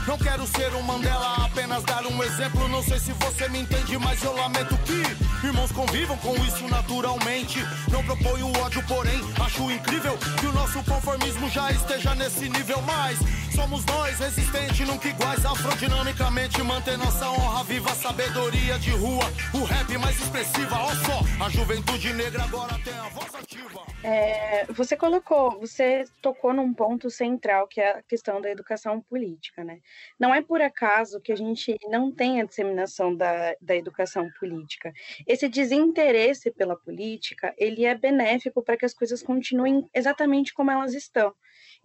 [0.07, 2.67] Não quero ser um Mandela, apenas dar um exemplo.
[2.67, 5.03] Não sei se você me entende, mas eu lamento que
[5.43, 7.59] Irmãos convivam com isso naturalmente.
[7.91, 12.81] Não proponho ódio, porém, acho incrível que o nosso conformismo já esteja nesse nível.
[12.81, 13.19] Mas
[13.53, 15.45] somos nós, resistentes, nunca iguais.
[15.45, 19.31] Afrodinamicamente, manter nossa honra viva, sabedoria de rua.
[19.53, 23.81] O rap mais expressiva, ó só, a juventude negra agora tem a voz ativa.
[24.03, 29.63] É, você colocou, você tocou num ponto central que é a questão da educação política,
[29.63, 29.79] né?
[30.19, 34.91] Não é por acaso que a gente não tem a disseminação da, da educação política.
[35.25, 40.93] Esse desinteresse pela política, ele é benéfico para que as coisas continuem exatamente como elas
[40.93, 41.33] estão.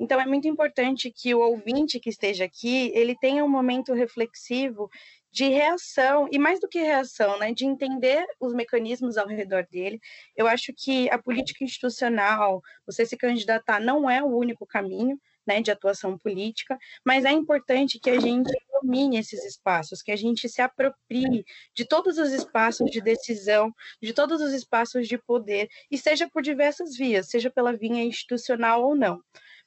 [0.00, 4.90] Então é muito importante que o ouvinte que esteja aqui, ele tenha um momento reflexivo
[5.32, 9.98] de reação, e mais do que reação, né, de entender os mecanismos ao redor dele.
[10.36, 15.60] Eu acho que a política institucional, você se candidatar, não é o único caminho, né,
[15.60, 20.48] de atuação política, mas é importante que a gente domine esses espaços, que a gente
[20.48, 25.96] se aproprie de todos os espaços de decisão, de todos os espaços de poder, e
[25.96, 29.20] seja por diversas vias, seja pela via institucional ou não.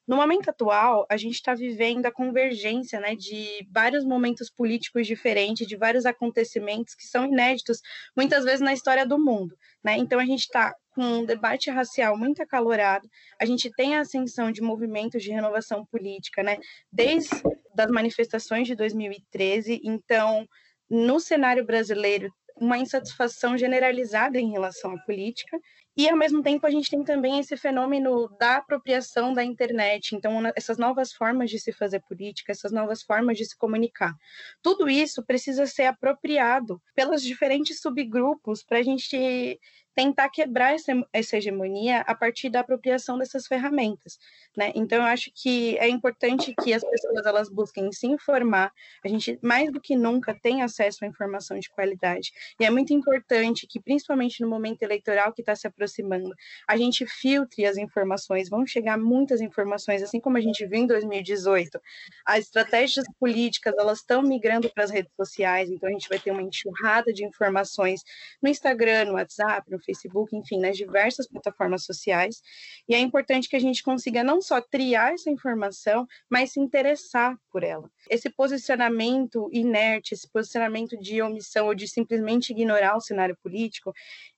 [0.07, 5.67] No momento atual, a gente está vivendo a convergência né, de vários momentos políticos diferentes,
[5.67, 7.81] de vários acontecimentos que são inéditos,
[8.15, 9.57] muitas vezes na história do mundo.
[9.83, 9.97] Né?
[9.97, 14.51] Então, a gente está com um debate racial muito acalorado, a gente tem a ascensão
[14.51, 16.57] de movimentos de renovação política, né,
[16.91, 17.29] desde
[17.75, 19.81] das manifestações de 2013.
[19.83, 20.47] Então,
[20.89, 25.59] no cenário brasileiro, uma insatisfação generalizada em relação à política,
[25.97, 30.15] e, ao mesmo tempo, a gente tem também esse fenômeno da apropriação da internet.
[30.15, 34.13] Então, essas novas formas de se fazer política, essas novas formas de se comunicar.
[34.61, 39.59] Tudo isso precisa ser apropriado pelos diferentes subgrupos para a gente
[39.95, 40.75] tentar quebrar
[41.13, 44.19] essa, hegemonia a partir da apropriação dessas ferramentas,
[44.55, 44.71] né?
[44.75, 48.73] Então eu acho que é importante que as pessoas elas busquem se informar.
[49.03, 52.93] A gente mais do que nunca tem acesso à informação de qualidade e é muito
[52.93, 56.35] importante que principalmente no momento eleitoral que está se aproximando,
[56.67, 58.49] a gente filtre as informações.
[58.49, 61.79] Vão chegar muitas informações, assim como a gente viu em 2018.
[62.25, 66.31] As estratégias políticas elas estão migrando para as redes sociais, então a gente vai ter
[66.31, 68.03] uma enxurrada de informações
[68.41, 72.41] no Instagram, no WhatsApp, no Facebook, enfim, nas diversas plataformas sociais.
[72.89, 77.37] E é importante que a gente consiga não só triar essa informação, mas se interessar
[77.51, 77.89] por ela.
[78.09, 83.93] Esse posicionamento inerte, esse posicionamento de omissão ou de simplesmente ignorar o cenário político,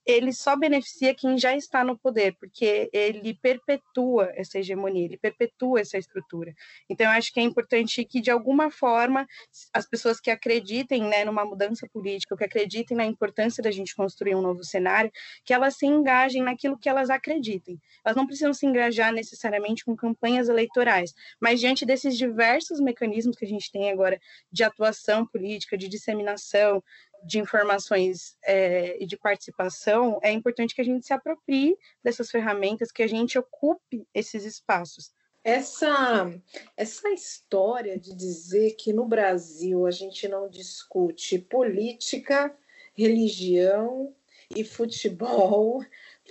[0.07, 5.81] ele só beneficia quem já está no poder, porque ele perpetua essa hegemonia, ele perpetua
[5.81, 6.55] essa estrutura.
[6.89, 9.27] Então, eu acho que é importante que, de alguma forma,
[9.73, 14.33] as pessoas que acreditem né, numa mudança política, que acreditem na importância da gente construir
[14.33, 15.11] um novo cenário,
[15.43, 17.77] que elas se engajem naquilo que elas acreditem.
[18.05, 23.43] Elas não precisam se engajar necessariamente com campanhas eleitorais, mas diante desses diversos mecanismos que
[23.43, 26.81] a gente tem agora de atuação política, de disseminação,
[27.23, 32.91] de informações é, e de participação, é importante que a gente se aproprie dessas ferramentas,
[32.91, 35.11] que a gente ocupe esses espaços.
[35.43, 36.29] Essa,
[36.75, 42.53] essa história de dizer que no Brasil a gente não discute política,
[42.93, 44.13] religião
[44.53, 45.83] e futebol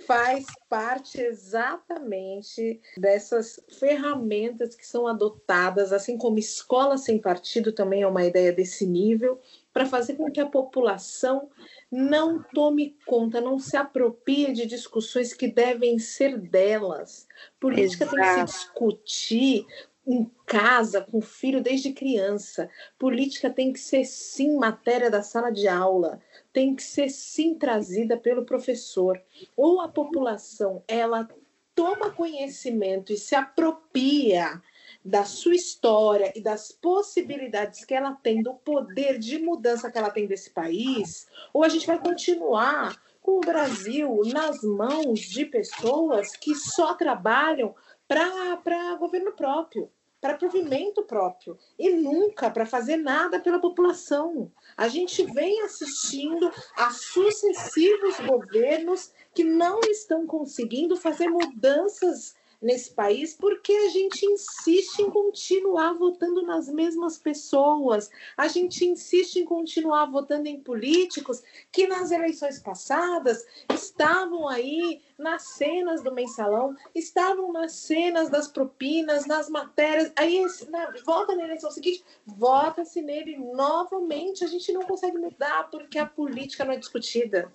[0.07, 8.07] faz parte exatamente dessas ferramentas que são adotadas, assim como escola sem partido também é
[8.07, 9.39] uma ideia desse nível,
[9.73, 11.49] para fazer com que a população
[11.91, 17.27] não tome conta, não se aproprie de discussões que devem ser delas.
[17.59, 18.15] Política Exato.
[18.15, 19.65] tem que se discutir
[20.07, 22.69] em casa, com o filho desde criança.
[22.97, 26.21] Política tem que ser sim matéria da sala de aula,
[26.57, 29.21] tem que ser sim trazida pelo professor.
[29.55, 31.29] Ou a população, ela
[31.75, 34.59] toma conhecimento e se apropria
[35.05, 40.09] da sua história e das possibilidades que ela tem, do poder de mudança que ela
[40.09, 46.35] tem desse país, ou a gente vai continuar com o Brasil nas mãos de pessoas
[46.35, 47.75] que só trabalham
[48.07, 54.51] para governo próprio, para provimento próprio e nunca para fazer nada pela população.
[54.75, 63.33] A gente vem assistindo a sucessivos governos que não estão conseguindo fazer mudanças nesse país
[63.33, 70.05] porque a gente insiste em continuar votando nas mesmas pessoas, a gente insiste em continuar
[70.05, 77.73] votando em políticos que nas eleições passadas estavam aí nas cenas do mensalão, estavam nas
[77.73, 80.11] cenas das propinas, nas matérias.
[80.15, 84.43] Aí na, vota na eleição seguinte, vota-se nele novamente.
[84.43, 87.51] A gente não consegue mudar porque a política não é discutida.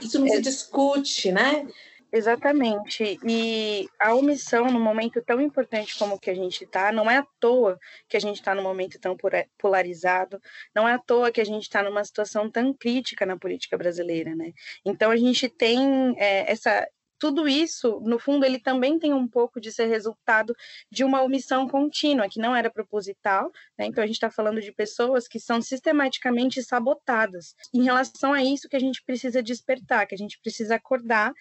[0.00, 1.66] Isso não se discute, né?
[2.14, 3.18] Exatamente.
[3.26, 7.16] E a omissão, num momento tão importante como o que a gente está, não é
[7.16, 7.76] à toa
[8.08, 9.16] que a gente está num momento tão
[9.58, 10.40] polarizado,
[10.72, 14.32] não é à toa que a gente está numa situação tão crítica na política brasileira,
[14.36, 14.52] né?
[14.84, 16.86] Então a gente tem é, essa
[17.18, 20.54] tudo isso, no fundo, ele também tem um pouco de ser resultado
[20.90, 23.86] de uma omissão contínua, que não era proposital, né?
[23.86, 27.54] Então a gente está falando de pessoas que são sistematicamente sabotadas.
[27.72, 31.32] Em relação a isso que a gente precisa despertar, que a gente precisa acordar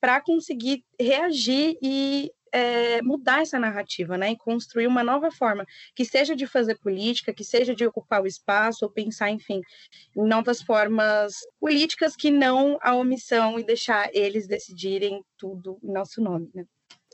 [0.00, 6.04] para conseguir reagir e é, mudar essa narrativa, né, e construir uma nova forma, que
[6.04, 9.60] seja de fazer política, que seja de ocupar o espaço, ou pensar, enfim,
[10.16, 16.20] em novas formas políticas que não a omissão e deixar eles decidirem tudo em nosso
[16.22, 16.64] nome, né.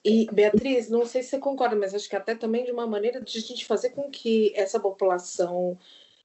[0.05, 3.23] E, Beatriz, não sei se você concorda, mas acho que até também de uma maneira
[3.23, 5.79] de a gente fazer com que essa população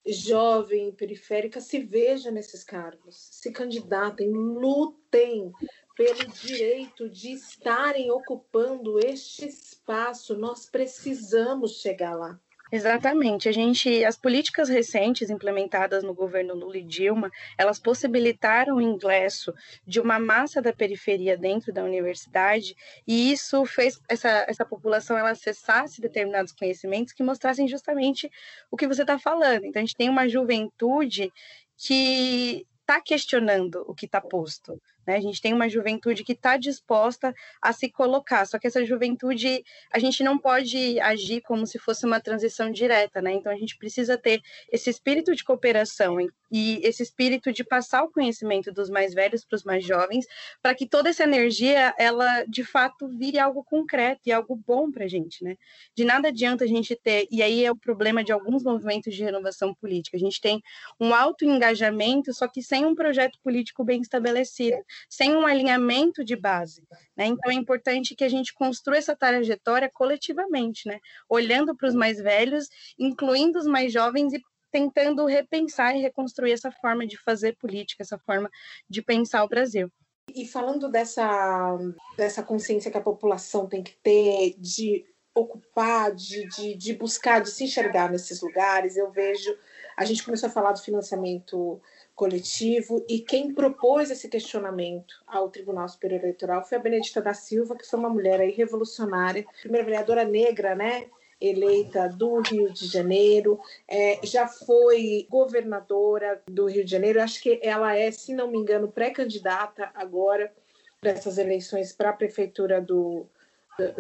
[0.06, 5.54] jovem, periférica, se veja nesses cargos, se candidatem, lutem
[6.00, 10.38] pelo direito de estarem ocupando este espaço.
[10.38, 12.40] Nós precisamos chegar lá.
[12.72, 13.50] Exatamente.
[13.50, 19.54] A gente, as políticas recentes implementadas no governo Lula e Dilma, elas possibilitaram o ingresso
[19.86, 25.32] de uma massa da periferia dentro da universidade, e isso fez essa, essa população ela
[25.32, 28.32] acessasse determinados conhecimentos que mostrassem justamente
[28.72, 29.66] o que você está falando.
[29.66, 31.30] Então a gente tem uma juventude
[31.76, 34.82] que está questionando o que está posto.
[35.10, 35.16] Né?
[35.16, 39.64] A gente tem uma juventude que está disposta a se colocar, só que essa juventude
[39.92, 43.34] a gente não pode agir como se fosse uma transição direta, né?
[43.34, 44.40] Então a gente precisa ter
[44.72, 46.18] esse espírito de cooperação
[46.52, 50.28] e esse espírito de passar o conhecimento dos mais velhos para os mais jovens,
[50.62, 55.06] para que toda essa energia ela de fato vire algo concreto e algo bom para
[55.06, 55.56] a gente, né?
[55.96, 59.24] De nada adianta a gente ter, e aí é o problema de alguns movimentos de
[59.24, 60.18] renovação política.
[60.18, 60.62] A gente tem
[61.00, 64.78] um alto engajamento, só que sem um projeto político bem estabelecido
[65.10, 66.84] sem um alinhamento de base.
[67.16, 67.28] Né?
[67.28, 71.00] Então, é importante que a gente construa essa trajetória coletivamente, né?
[71.30, 74.42] olhando para os mais velhos, incluindo os mais jovens e
[74.72, 78.50] tentando repensar e reconstruir essa forma de fazer política, essa forma
[78.90, 79.92] de pensar o Brasil.
[80.36, 81.78] E falando dessa,
[82.16, 87.50] dessa consciência que a população tem que ter de ocupar, de, de, de buscar, de
[87.50, 89.56] se enxergar nesses lugares, eu vejo.
[89.98, 91.82] A gente começou a falar do financiamento
[92.20, 97.78] coletivo e quem propôs esse questionamento ao Tribunal Superior Eleitoral foi a Benedita da Silva,
[97.78, 101.06] que foi uma mulher aí revolucionária, primeira vereadora negra, né?
[101.40, 103.58] eleita do Rio de Janeiro,
[103.88, 107.22] é, já foi governadora do Rio de Janeiro.
[107.22, 110.52] Acho que ela é, se não me engano, pré-candidata agora
[111.00, 113.26] para essas eleições para a prefeitura do,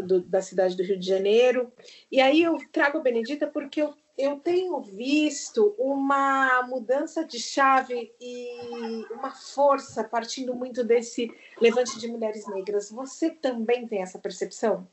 [0.05, 1.71] do, da cidade do Rio de Janeiro.
[2.11, 8.13] E aí eu trago a Benedita porque eu eu tenho visto uma mudança de chave
[8.19, 12.91] e uma força partindo muito desse levante de mulheres negras.
[12.91, 14.85] Você também tem essa percepção?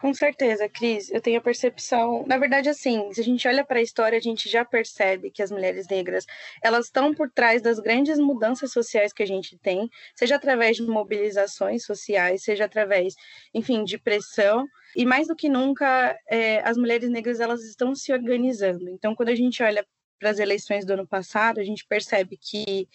[0.00, 2.24] Com certeza, Cris, eu tenho a percepção.
[2.26, 5.42] Na verdade, assim, se a gente olha para a história, a gente já percebe que
[5.42, 6.24] as mulheres negras
[6.62, 10.86] elas estão por trás das grandes mudanças sociais que a gente tem, seja através de
[10.86, 13.12] mobilizações sociais, seja através,
[13.52, 14.66] enfim, de pressão.
[14.96, 18.88] E mais do que nunca, é, as mulheres negras elas estão se organizando.
[18.88, 19.84] Então, quando a gente olha
[20.18, 22.86] para as eleições do ano passado, a gente percebe que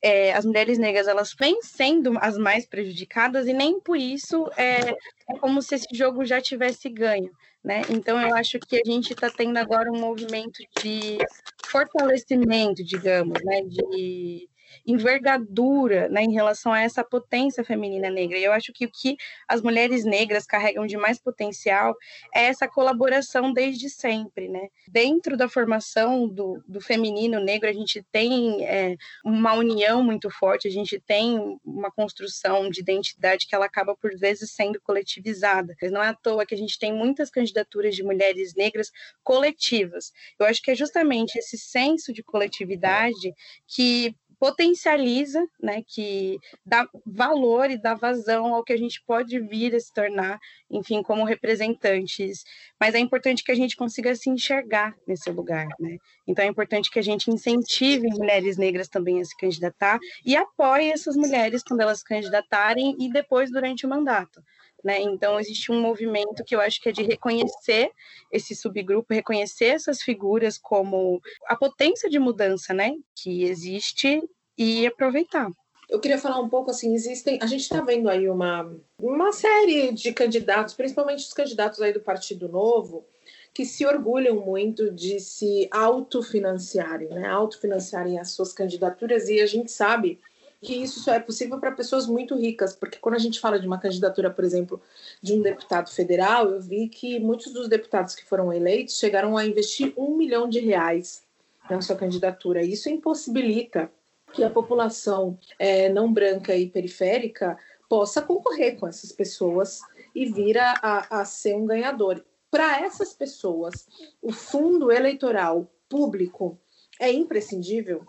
[0.00, 4.90] é, as mulheres negras elas vêm sendo as mais prejudicadas e nem por isso é,
[4.90, 7.32] é como se esse jogo já tivesse ganho.
[7.64, 7.82] Né?
[7.90, 11.18] Então, eu acho que a gente está tendo agora um movimento de
[11.66, 13.62] fortalecimento, digamos, né?
[13.62, 14.48] de
[14.86, 18.38] envergadura né, em relação a essa potência feminina negra.
[18.38, 19.16] E eu acho que o que
[19.46, 21.94] as mulheres negras carregam de mais potencial
[22.34, 24.48] é essa colaboração desde sempre.
[24.48, 24.68] Né?
[24.86, 30.68] Dentro da formação do, do feminino negro, a gente tem é, uma união muito forte,
[30.68, 35.74] a gente tem uma construção de identidade que ela acaba, por vezes, sendo coletivizada.
[35.80, 38.90] Mas não é à toa que a gente tem muitas candidaturas de mulheres negras
[39.22, 40.12] coletivas.
[40.38, 43.34] Eu acho que é justamente esse senso de coletividade
[43.66, 49.74] que potencializa, né, que dá valor e dá vazão ao que a gente pode vir
[49.74, 50.38] a se tornar,
[50.70, 52.44] enfim, como representantes.
[52.80, 55.98] Mas é importante que a gente consiga se enxergar nesse lugar, né?
[56.26, 60.90] Então é importante que a gente incentive mulheres negras também a se candidatar e apoie
[60.92, 64.42] essas mulheres quando elas se candidatarem e depois durante o mandato.
[64.84, 65.00] Né?
[65.00, 67.90] Então, existe um movimento que eu acho que é de reconhecer
[68.30, 72.92] esse subgrupo, reconhecer essas figuras como a potência de mudança né?
[73.14, 74.22] que existe
[74.56, 75.50] e aproveitar.
[75.88, 78.70] Eu queria falar um pouco assim, existem, a gente está vendo aí uma,
[79.00, 83.06] uma série de candidatos, principalmente os candidatos aí do Partido Novo,
[83.54, 87.26] que se orgulham muito de se autofinanciarem, né?
[87.26, 90.20] Autofinanciarem as suas candidaturas, e a gente sabe
[90.60, 93.66] que isso só é possível para pessoas muito ricas, porque quando a gente fala de
[93.66, 94.80] uma candidatura, por exemplo,
[95.22, 99.46] de um deputado federal, eu vi que muitos dos deputados que foram eleitos chegaram a
[99.46, 101.22] investir um milhão de reais
[101.70, 102.62] na sua candidatura.
[102.62, 103.90] Isso impossibilita
[104.32, 107.56] que a população é, não branca e periférica
[107.88, 109.80] possa concorrer com essas pessoas
[110.14, 112.24] e vir a, a, a ser um ganhador.
[112.50, 113.86] Para essas pessoas,
[114.20, 116.58] o fundo eleitoral público
[117.00, 118.06] é imprescindível?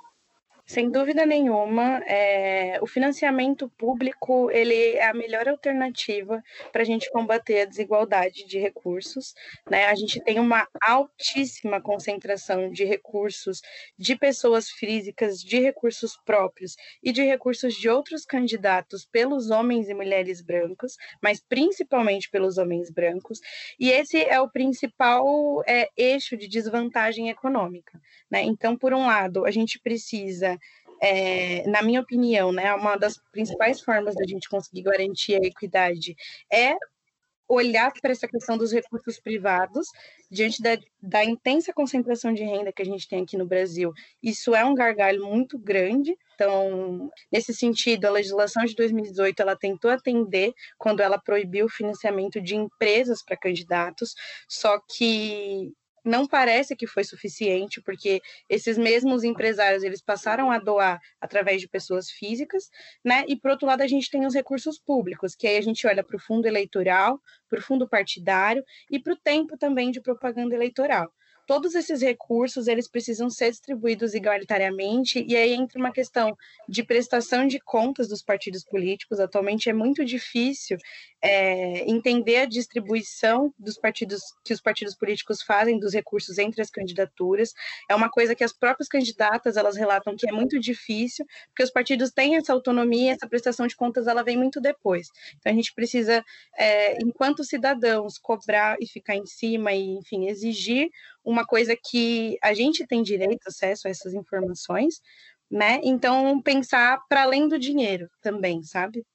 [0.69, 7.09] Sem dúvida nenhuma, é, o financiamento público ele é a melhor alternativa para a gente
[7.09, 9.33] combater a desigualdade de recursos.
[9.67, 9.85] Né?
[9.85, 13.63] A gente tem uma altíssima concentração de recursos
[13.97, 19.95] de pessoas físicas, de recursos próprios e de recursos de outros candidatos pelos homens e
[19.95, 23.39] mulheres brancos, mas principalmente pelos homens brancos.
[23.79, 27.99] E esse é o principal é, eixo de desvantagem econômica.
[28.29, 28.43] Né?
[28.43, 30.58] Então, por um lado, a gente precisa
[31.01, 36.15] é, na minha opinião, né, uma das principais formas da gente conseguir garantir a equidade
[36.51, 36.75] é
[37.49, 39.87] olhar para essa questão dos recursos privados
[40.29, 43.91] diante da, da, intensa concentração de renda que a gente tem aqui no Brasil.
[44.21, 46.15] Isso é um gargalho muito grande.
[46.35, 52.39] Então, nesse sentido, a legislação de 2018 ela tentou atender quando ela proibiu o financiamento
[52.39, 54.13] de empresas para candidatos,
[54.47, 55.73] só que
[56.09, 61.69] não parece que foi suficiente, porque esses mesmos empresários eles passaram a doar através de
[61.69, 62.69] pessoas físicas,
[63.05, 63.23] né?
[63.27, 66.03] E por outro lado a gente tem os recursos públicos, que aí a gente olha
[66.03, 70.55] para o fundo eleitoral, para o fundo partidário e para o tempo também de propaganda
[70.55, 71.13] eleitoral
[71.49, 76.37] todos esses recursos eles precisam ser distribuídos igualitariamente e aí entra uma questão
[76.67, 79.19] de prestação de contas dos partidos políticos.
[79.19, 80.77] Atualmente é muito difícil
[81.19, 86.69] é, entender a distribuição dos partidos que os partidos políticos fazem dos recursos entre as
[86.69, 87.51] candidaturas.
[87.89, 91.71] É uma coisa que as próprias candidatas elas relatam que é muito difícil, porque os
[91.71, 95.07] partidos têm essa autonomia, essa prestação de contas ela vem muito depois.
[95.39, 96.23] Então a gente precisa,
[96.55, 100.91] é, enquanto cidadãos, cobrar e ficar em cima e, enfim, exigir
[101.23, 105.01] uma coisa que a gente tem direito, acesso a essas informações,
[105.49, 105.79] né?
[105.83, 109.05] Então, pensar para além do dinheiro também, sabe?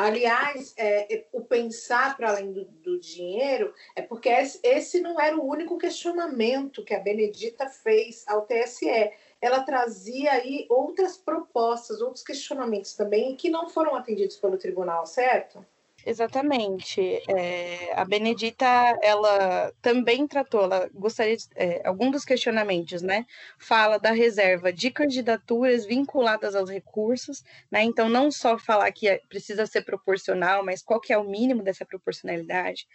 [0.00, 4.30] Aliás, é, é o pensar para além do, do, dinheiro é porque
[4.62, 9.12] esse não era o único questionamento que a Benedita fez ao TSE.
[9.42, 15.62] Ela trazia aí outras propostas, outros questionamentos também que não foram atendidos pelo tribunal, certo?
[16.04, 17.00] Exatamente.
[17.28, 18.66] É, a Benedita,
[19.02, 23.26] ela também tratou, ela gostaria de, é, algum dos questionamentos, né?
[23.58, 27.82] Fala da reserva de candidaturas vinculadas aos recursos, né?
[27.82, 31.62] Então, não só falar que é, precisa ser proporcional, mas qual que é o mínimo
[31.62, 32.86] dessa proporcionalidade.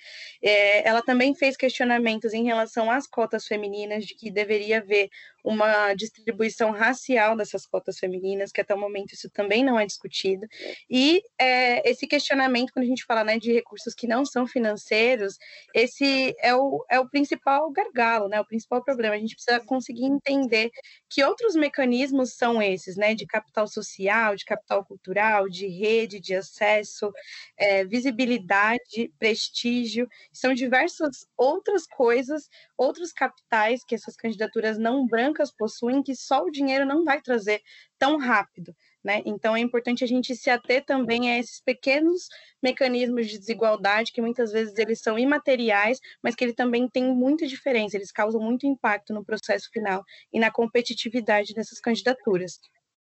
[0.41, 5.09] É, ela também fez questionamentos em relação às cotas femininas, de que deveria haver
[5.43, 10.47] uma distribuição racial dessas cotas femininas, que até o momento isso também não é discutido.
[10.89, 15.37] E é, esse questionamento, quando a gente fala né, de recursos que não são financeiros,
[15.73, 19.15] esse é o, é o principal gargalo, né, o principal problema.
[19.15, 20.69] A gente precisa conseguir entender
[21.09, 26.35] que outros mecanismos são esses, né, de capital social, de capital cultural, de rede, de
[26.35, 27.11] acesso,
[27.57, 36.03] é, visibilidade, prestígio, são diversas outras coisas, outros capitais que essas candidaturas não brancas possuem
[36.03, 37.61] que só o dinheiro não vai trazer
[37.97, 38.75] tão rápido.
[39.05, 39.21] Né?
[39.23, 42.27] Então é importante a gente se ater também a esses pequenos
[42.59, 47.45] mecanismos de desigualdade que muitas vezes eles são imateriais, mas que ele também tem muita
[47.45, 50.03] diferença, eles causam muito impacto no processo final
[50.33, 52.59] e na competitividade dessas candidaturas.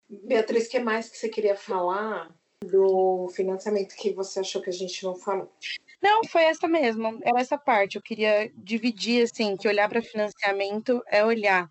[0.09, 2.33] Beatriz, o que mais que você queria falar
[2.63, 5.53] do financiamento que você achou que a gente não falou?
[6.01, 7.95] Não, foi essa mesmo, era essa parte.
[7.95, 11.69] Eu queria dividir assim, que olhar para financiamento é olhar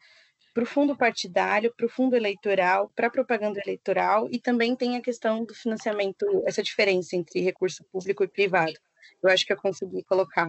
[0.54, 4.96] para o fundo partidário, para o fundo eleitoral, para a propaganda eleitoral e também tem
[4.96, 8.78] a questão do financiamento, essa diferença entre recurso público e privado.
[9.20, 10.48] Eu acho que eu consegui colocar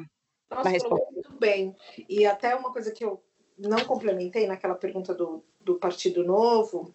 [0.49, 1.11] Nossa, na resposta.
[1.11, 1.75] Muito bem.
[2.07, 3.21] E até uma coisa que eu
[3.57, 6.93] não complementei naquela pergunta do, do Partido Novo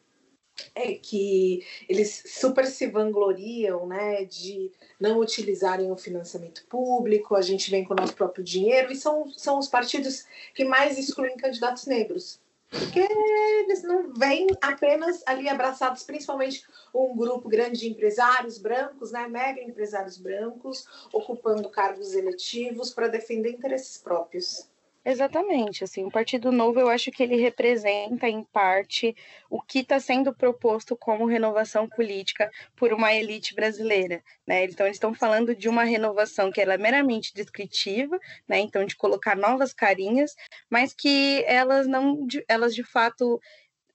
[0.74, 7.70] é que eles super se vangloriam né, de não utilizarem o financiamento público, a gente
[7.70, 11.86] vem com o nosso próprio dinheiro, e são, são os partidos que mais excluem candidatos
[11.86, 12.38] negros
[12.70, 16.64] porque eles não vêm apenas ali abraçados, principalmente
[16.94, 23.50] um grupo grande de empresários brancos, né, mega empresários brancos, ocupando cargos eletivos para defender
[23.50, 24.68] interesses próprios.
[25.04, 29.16] Exatamente, assim, o Partido Novo eu acho que ele representa em parte
[29.48, 34.64] o que está sendo proposto como renovação política por uma elite brasileira, né?
[34.64, 38.58] Então eles estão falando de uma renovação que ela é meramente descritiva, né?
[38.58, 40.34] Então de colocar novas carinhas,
[40.68, 43.40] mas que elas não, elas de fato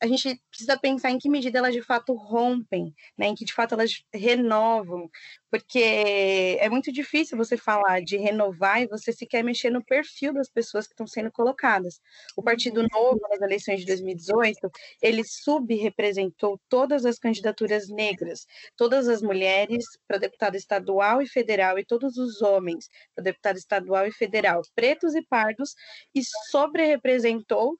[0.05, 3.27] a gente precisa pensar em que medida elas de fato rompem, né?
[3.27, 5.09] em que de fato elas renovam,
[5.49, 10.47] porque é muito difícil você falar de renovar e você sequer mexer no perfil das
[10.47, 11.99] pessoas que estão sendo colocadas.
[12.35, 12.87] O Partido uhum.
[12.91, 18.45] Novo, nas eleições de 2018, ele subrepresentou todas as candidaturas negras,
[18.77, 24.05] todas as mulheres para deputado estadual e federal e todos os homens para deputado estadual
[24.05, 25.73] e federal, pretos e pardos,
[26.13, 27.75] e sobre-representou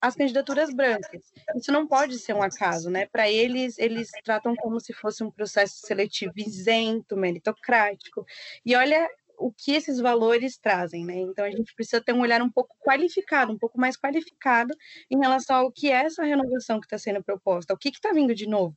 [0.00, 1.32] as candidaturas brancas.
[1.54, 3.06] Isso não pode ser um acaso, né?
[3.06, 8.24] Para eles, eles tratam como se fosse um processo seletivo isento, meritocrático.
[8.64, 9.08] E olha
[9.40, 11.16] o que esses valores trazem, né?
[11.16, 14.74] Então a gente precisa ter um olhar um pouco qualificado, um pouco mais qualificado
[15.10, 18.34] em relação ao que é essa renovação que está sendo proposta, o que está vindo
[18.34, 18.76] de novo.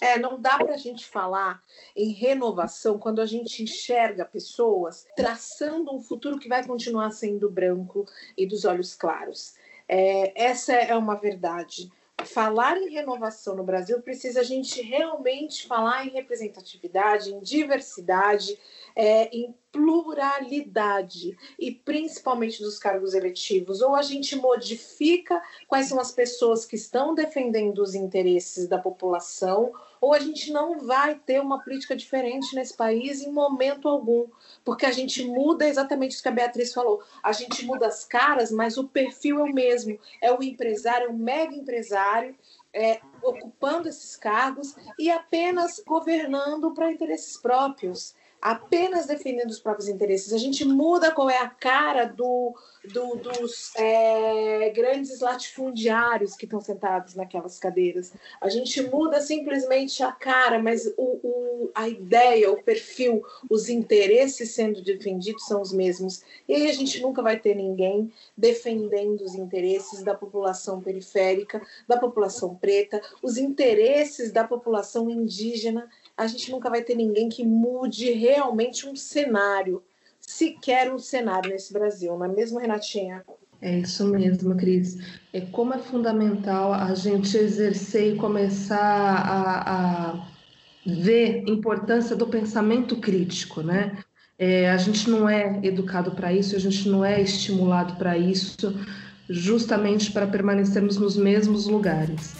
[0.00, 1.62] É, não dá para a gente falar
[1.94, 8.04] em renovação quando a gente enxerga pessoas traçando um futuro que vai continuar sendo branco
[8.36, 9.54] e dos olhos claros.
[9.94, 11.92] É, essa é uma verdade.
[12.24, 18.58] Falar em renovação no Brasil precisa a gente realmente falar em representatividade, em diversidade,
[18.96, 23.82] é, em pluralidade e principalmente dos cargos eletivos.
[23.82, 29.74] Ou a gente modifica quais são as pessoas que estão defendendo os interesses da população,
[30.02, 34.26] ou a gente não vai ter uma política diferente nesse país em momento algum,
[34.64, 37.04] porque a gente muda exatamente isso que a Beatriz falou.
[37.22, 39.96] A gente muda as caras, mas o perfil é o mesmo.
[40.20, 42.34] É o empresário, é o mega empresário.
[42.74, 50.32] É, ocupando esses cargos e apenas governando para interesses próprios apenas defendendo os próprios interesses.
[50.32, 52.52] A gente muda qual é a cara do,
[52.92, 58.12] do, dos é, grandes latifundiários que estão sentados naquelas cadeiras.
[58.40, 64.50] A gente muda simplesmente a cara, mas o, o, a ideia, o perfil, os interesses
[64.50, 66.24] sendo defendidos são os mesmos.
[66.48, 71.96] E aí a gente nunca vai ter ninguém defendendo os interesses da população periférica, da
[71.96, 78.10] população preta, os interesses da população indígena a gente nunca vai ter ninguém que mude
[78.12, 79.82] realmente um cenário,
[80.20, 83.24] sequer um cenário nesse Brasil, não é mesmo, Renatinha?
[83.60, 84.98] É isso mesmo, Cris.
[85.32, 90.28] É como é fundamental a gente exercer e começar a, a
[90.84, 93.98] ver a importância do pensamento crítico, né?
[94.36, 98.74] É, a gente não é educado para isso, a gente não é estimulado para isso,
[99.28, 102.34] justamente para permanecermos nos mesmos lugares.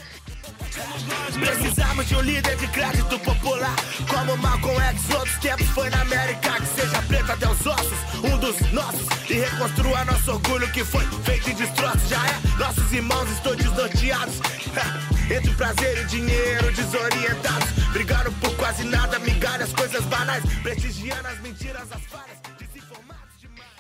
[1.32, 3.74] Precisamos de um líder de crédito popular
[4.09, 8.38] Como Malcolm X, outros tempos foi na América Que seja preto até os ossos, um
[8.38, 13.30] dos nossos E reconstrua nosso orgulho que foi feito em destroços Já é, nossos irmãos
[13.30, 14.34] estão desnorteados
[15.30, 21.86] Entre prazer e dinheiro, desorientados Brigando por quase nada, migalhas, coisas banais Prestigiando as mentiras,
[21.90, 22.51] as falhas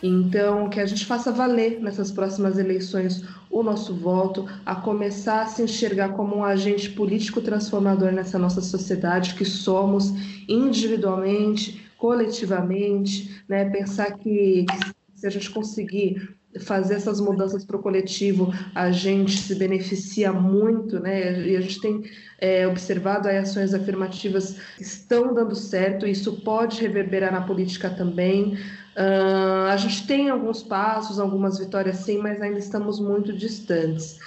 [0.02, 5.46] então, que a gente faça valer nessas próximas eleições o nosso voto, a começar a
[5.46, 10.12] se enxergar como um agente político transformador nessa nossa sociedade que somos
[10.48, 13.70] individualmente, coletivamente, né?
[13.70, 14.66] Pensar que
[15.14, 21.00] se a gente conseguir fazer essas mudanças para o coletivo, a gente se beneficia muito,
[21.00, 21.46] né?
[21.48, 22.02] E a gente tem
[22.38, 28.54] é, observado aí ações afirmativas estão dando certo, isso pode reverberar na política também.
[28.94, 34.18] Uh, a gente tem alguns passos, algumas vitórias sim, mas ainda estamos muito distantes.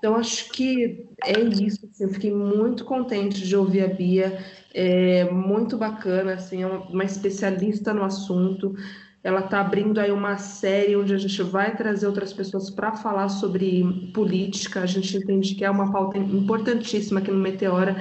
[0.00, 1.86] Então, acho que é isso.
[1.90, 4.38] Assim, eu fiquei muito contente de ouvir a Bia,
[4.74, 8.74] é muito bacana, assim, é uma especialista no assunto.
[9.22, 13.28] Ela está abrindo aí uma série onde a gente vai trazer outras pessoas para falar
[13.28, 14.80] sobre política.
[14.80, 18.00] A gente entende que é uma pauta importantíssima aqui no Meteora,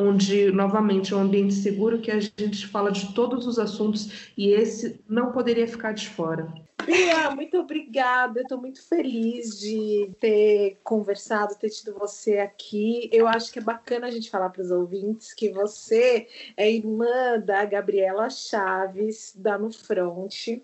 [0.00, 4.48] onde, novamente, é um ambiente seguro que a gente fala de todos os assuntos e
[4.48, 6.52] esse não poderia ficar de fora.
[6.84, 8.40] Bia, muito obrigada.
[8.40, 13.08] Estou muito feliz de ter conversado, ter tido você aqui.
[13.12, 16.26] Eu acho que é bacana a gente falar para os ouvintes que você
[16.56, 20.60] é irmã da Gabriela Chaves, da No Front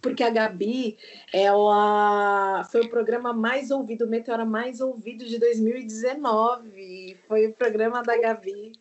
[0.00, 0.98] porque a Gabi,
[1.32, 7.16] ela foi o programa mais ouvido, o Meteora mais ouvido de 2019.
[7.28, 8.72] Foi o programa da Gabi.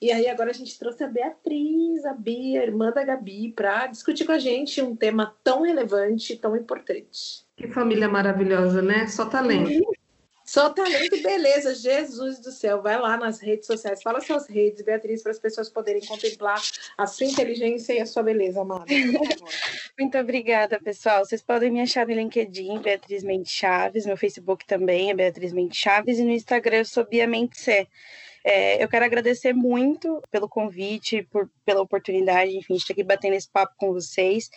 [0.00, 4.24] E aí agora a gente trouxe a Beatriz, a Bia, irmã da Gabi, para discutir
[4.24, 7.44] com a gente um tema tão relevante, tão importante.
[7.54, 9.06] Que família maravilhosa, né?
[9.06, 9.70] Só talento.
[10.50, 12.82] Só talento e beleza, Jesus do céu.
[12.82, 16.60] Vai lá nas redes sociais, fala suas redes, Beatriz, para as pessoas poderem contemplar
[16.98, 18.86] a sua inteligência e a sua beleza, amada.
[19.96, 21.24] Muito obrigada, pessoal.
[21.24, 25.78] Vocês podem me achar no LinkedIn, Beatriz Mendes Chaves, meu Facebook também é Beatriz Mendes
[25.78, 27.60] Chaves, e no Instagram eu sou Bia Mendes
[28.44, 33.34] É, eu quero agradecer muito pelo convite, por, pela oportunidade, enfim, de estar aqui batendo
[33.34, 34.48] esse papo com vocês.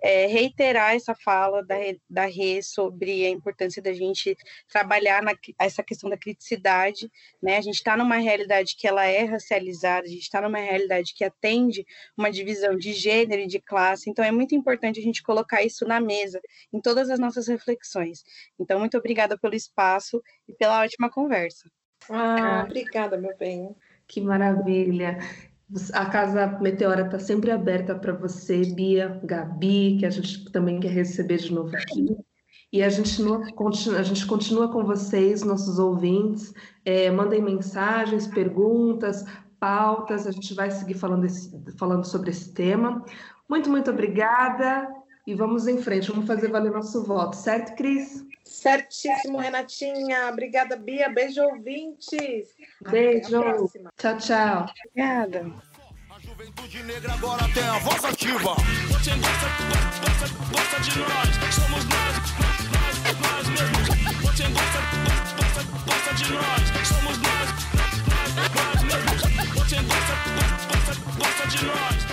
[0.00, 1.76] É, reiterar essa fala da,
[2.08, 4.36] da Rê sobre a importância da gente
[4.68, 7.10] trabalhar na, essa questão da criticidade.
[7.42, 7.56] Né?
[7.56, 11.24] A gente está numa realidade que ela é racializada, a gente está numa realidade que
[11.24, 11.84] atende
[12.16, 15.86] uma divisão de gênero e de classe, então é muito importante a gente colocar isso
[15.86, 16.40] na mesa,
[16.72, 18.22] em todas as nossas reflexões.
[18.58, 21.70] Então, muito obrigada pelo espaço e pela ótima conversa.
[22.10, 23.74] Ah, obrigada, meu bem.
[24.06, 25.18] Que maravilha.
[25.94, 30.90] A Casa Meteora está sempre aberta para você, Bia, Gabi, que a gente também quer
[30.90, 32.16] receber de novo aqui.
[32.72, 33.22] E a gente,
[33.54, 36.52] continua, a gente continua com vocês, nossos ouvintes.
[36.84, 39.24] É, mandem mensagens, perguntas,
[39.60, 40.26] pautas.
[40.26, 43.04] A gente vai seguir falando, esse, falando sobre esse tema.
[43.48, 44.88] Muito, muito obrigada.
[45.26, 48.26] E vamos em frente, vamos fazer valer nosso voto, certo, Cris?
[48.44, 50.28] Certíssimo, Renatinha.
[50.28, 51.08] Obrigada, Bia.
[51.08, 52.54] Beijo, ouvintes.
[52.90, 53.68] Beijo.
[53.96, 54.66] Tchau, tchau.
[54.86, 55.52] Obrigada.
[56.10, 58.54] A juventude negra agora tem a voz ativa.
[58.88, 61.54] Você gosta, gosta, gosta de nós.
[61.54, 62.58] Somos nós, nós,
[63.22, 63.88] nós mesmos.
[64.22, 64.80] Você gosta,
[65.38, 66.62] gosta, gosta de nós.
[66.88, 67.92] Somos nós, nós,
[68.54, 69.20] nós mesmos.
[69.54, 72.12] Você gosta, gosta, gosta de nós.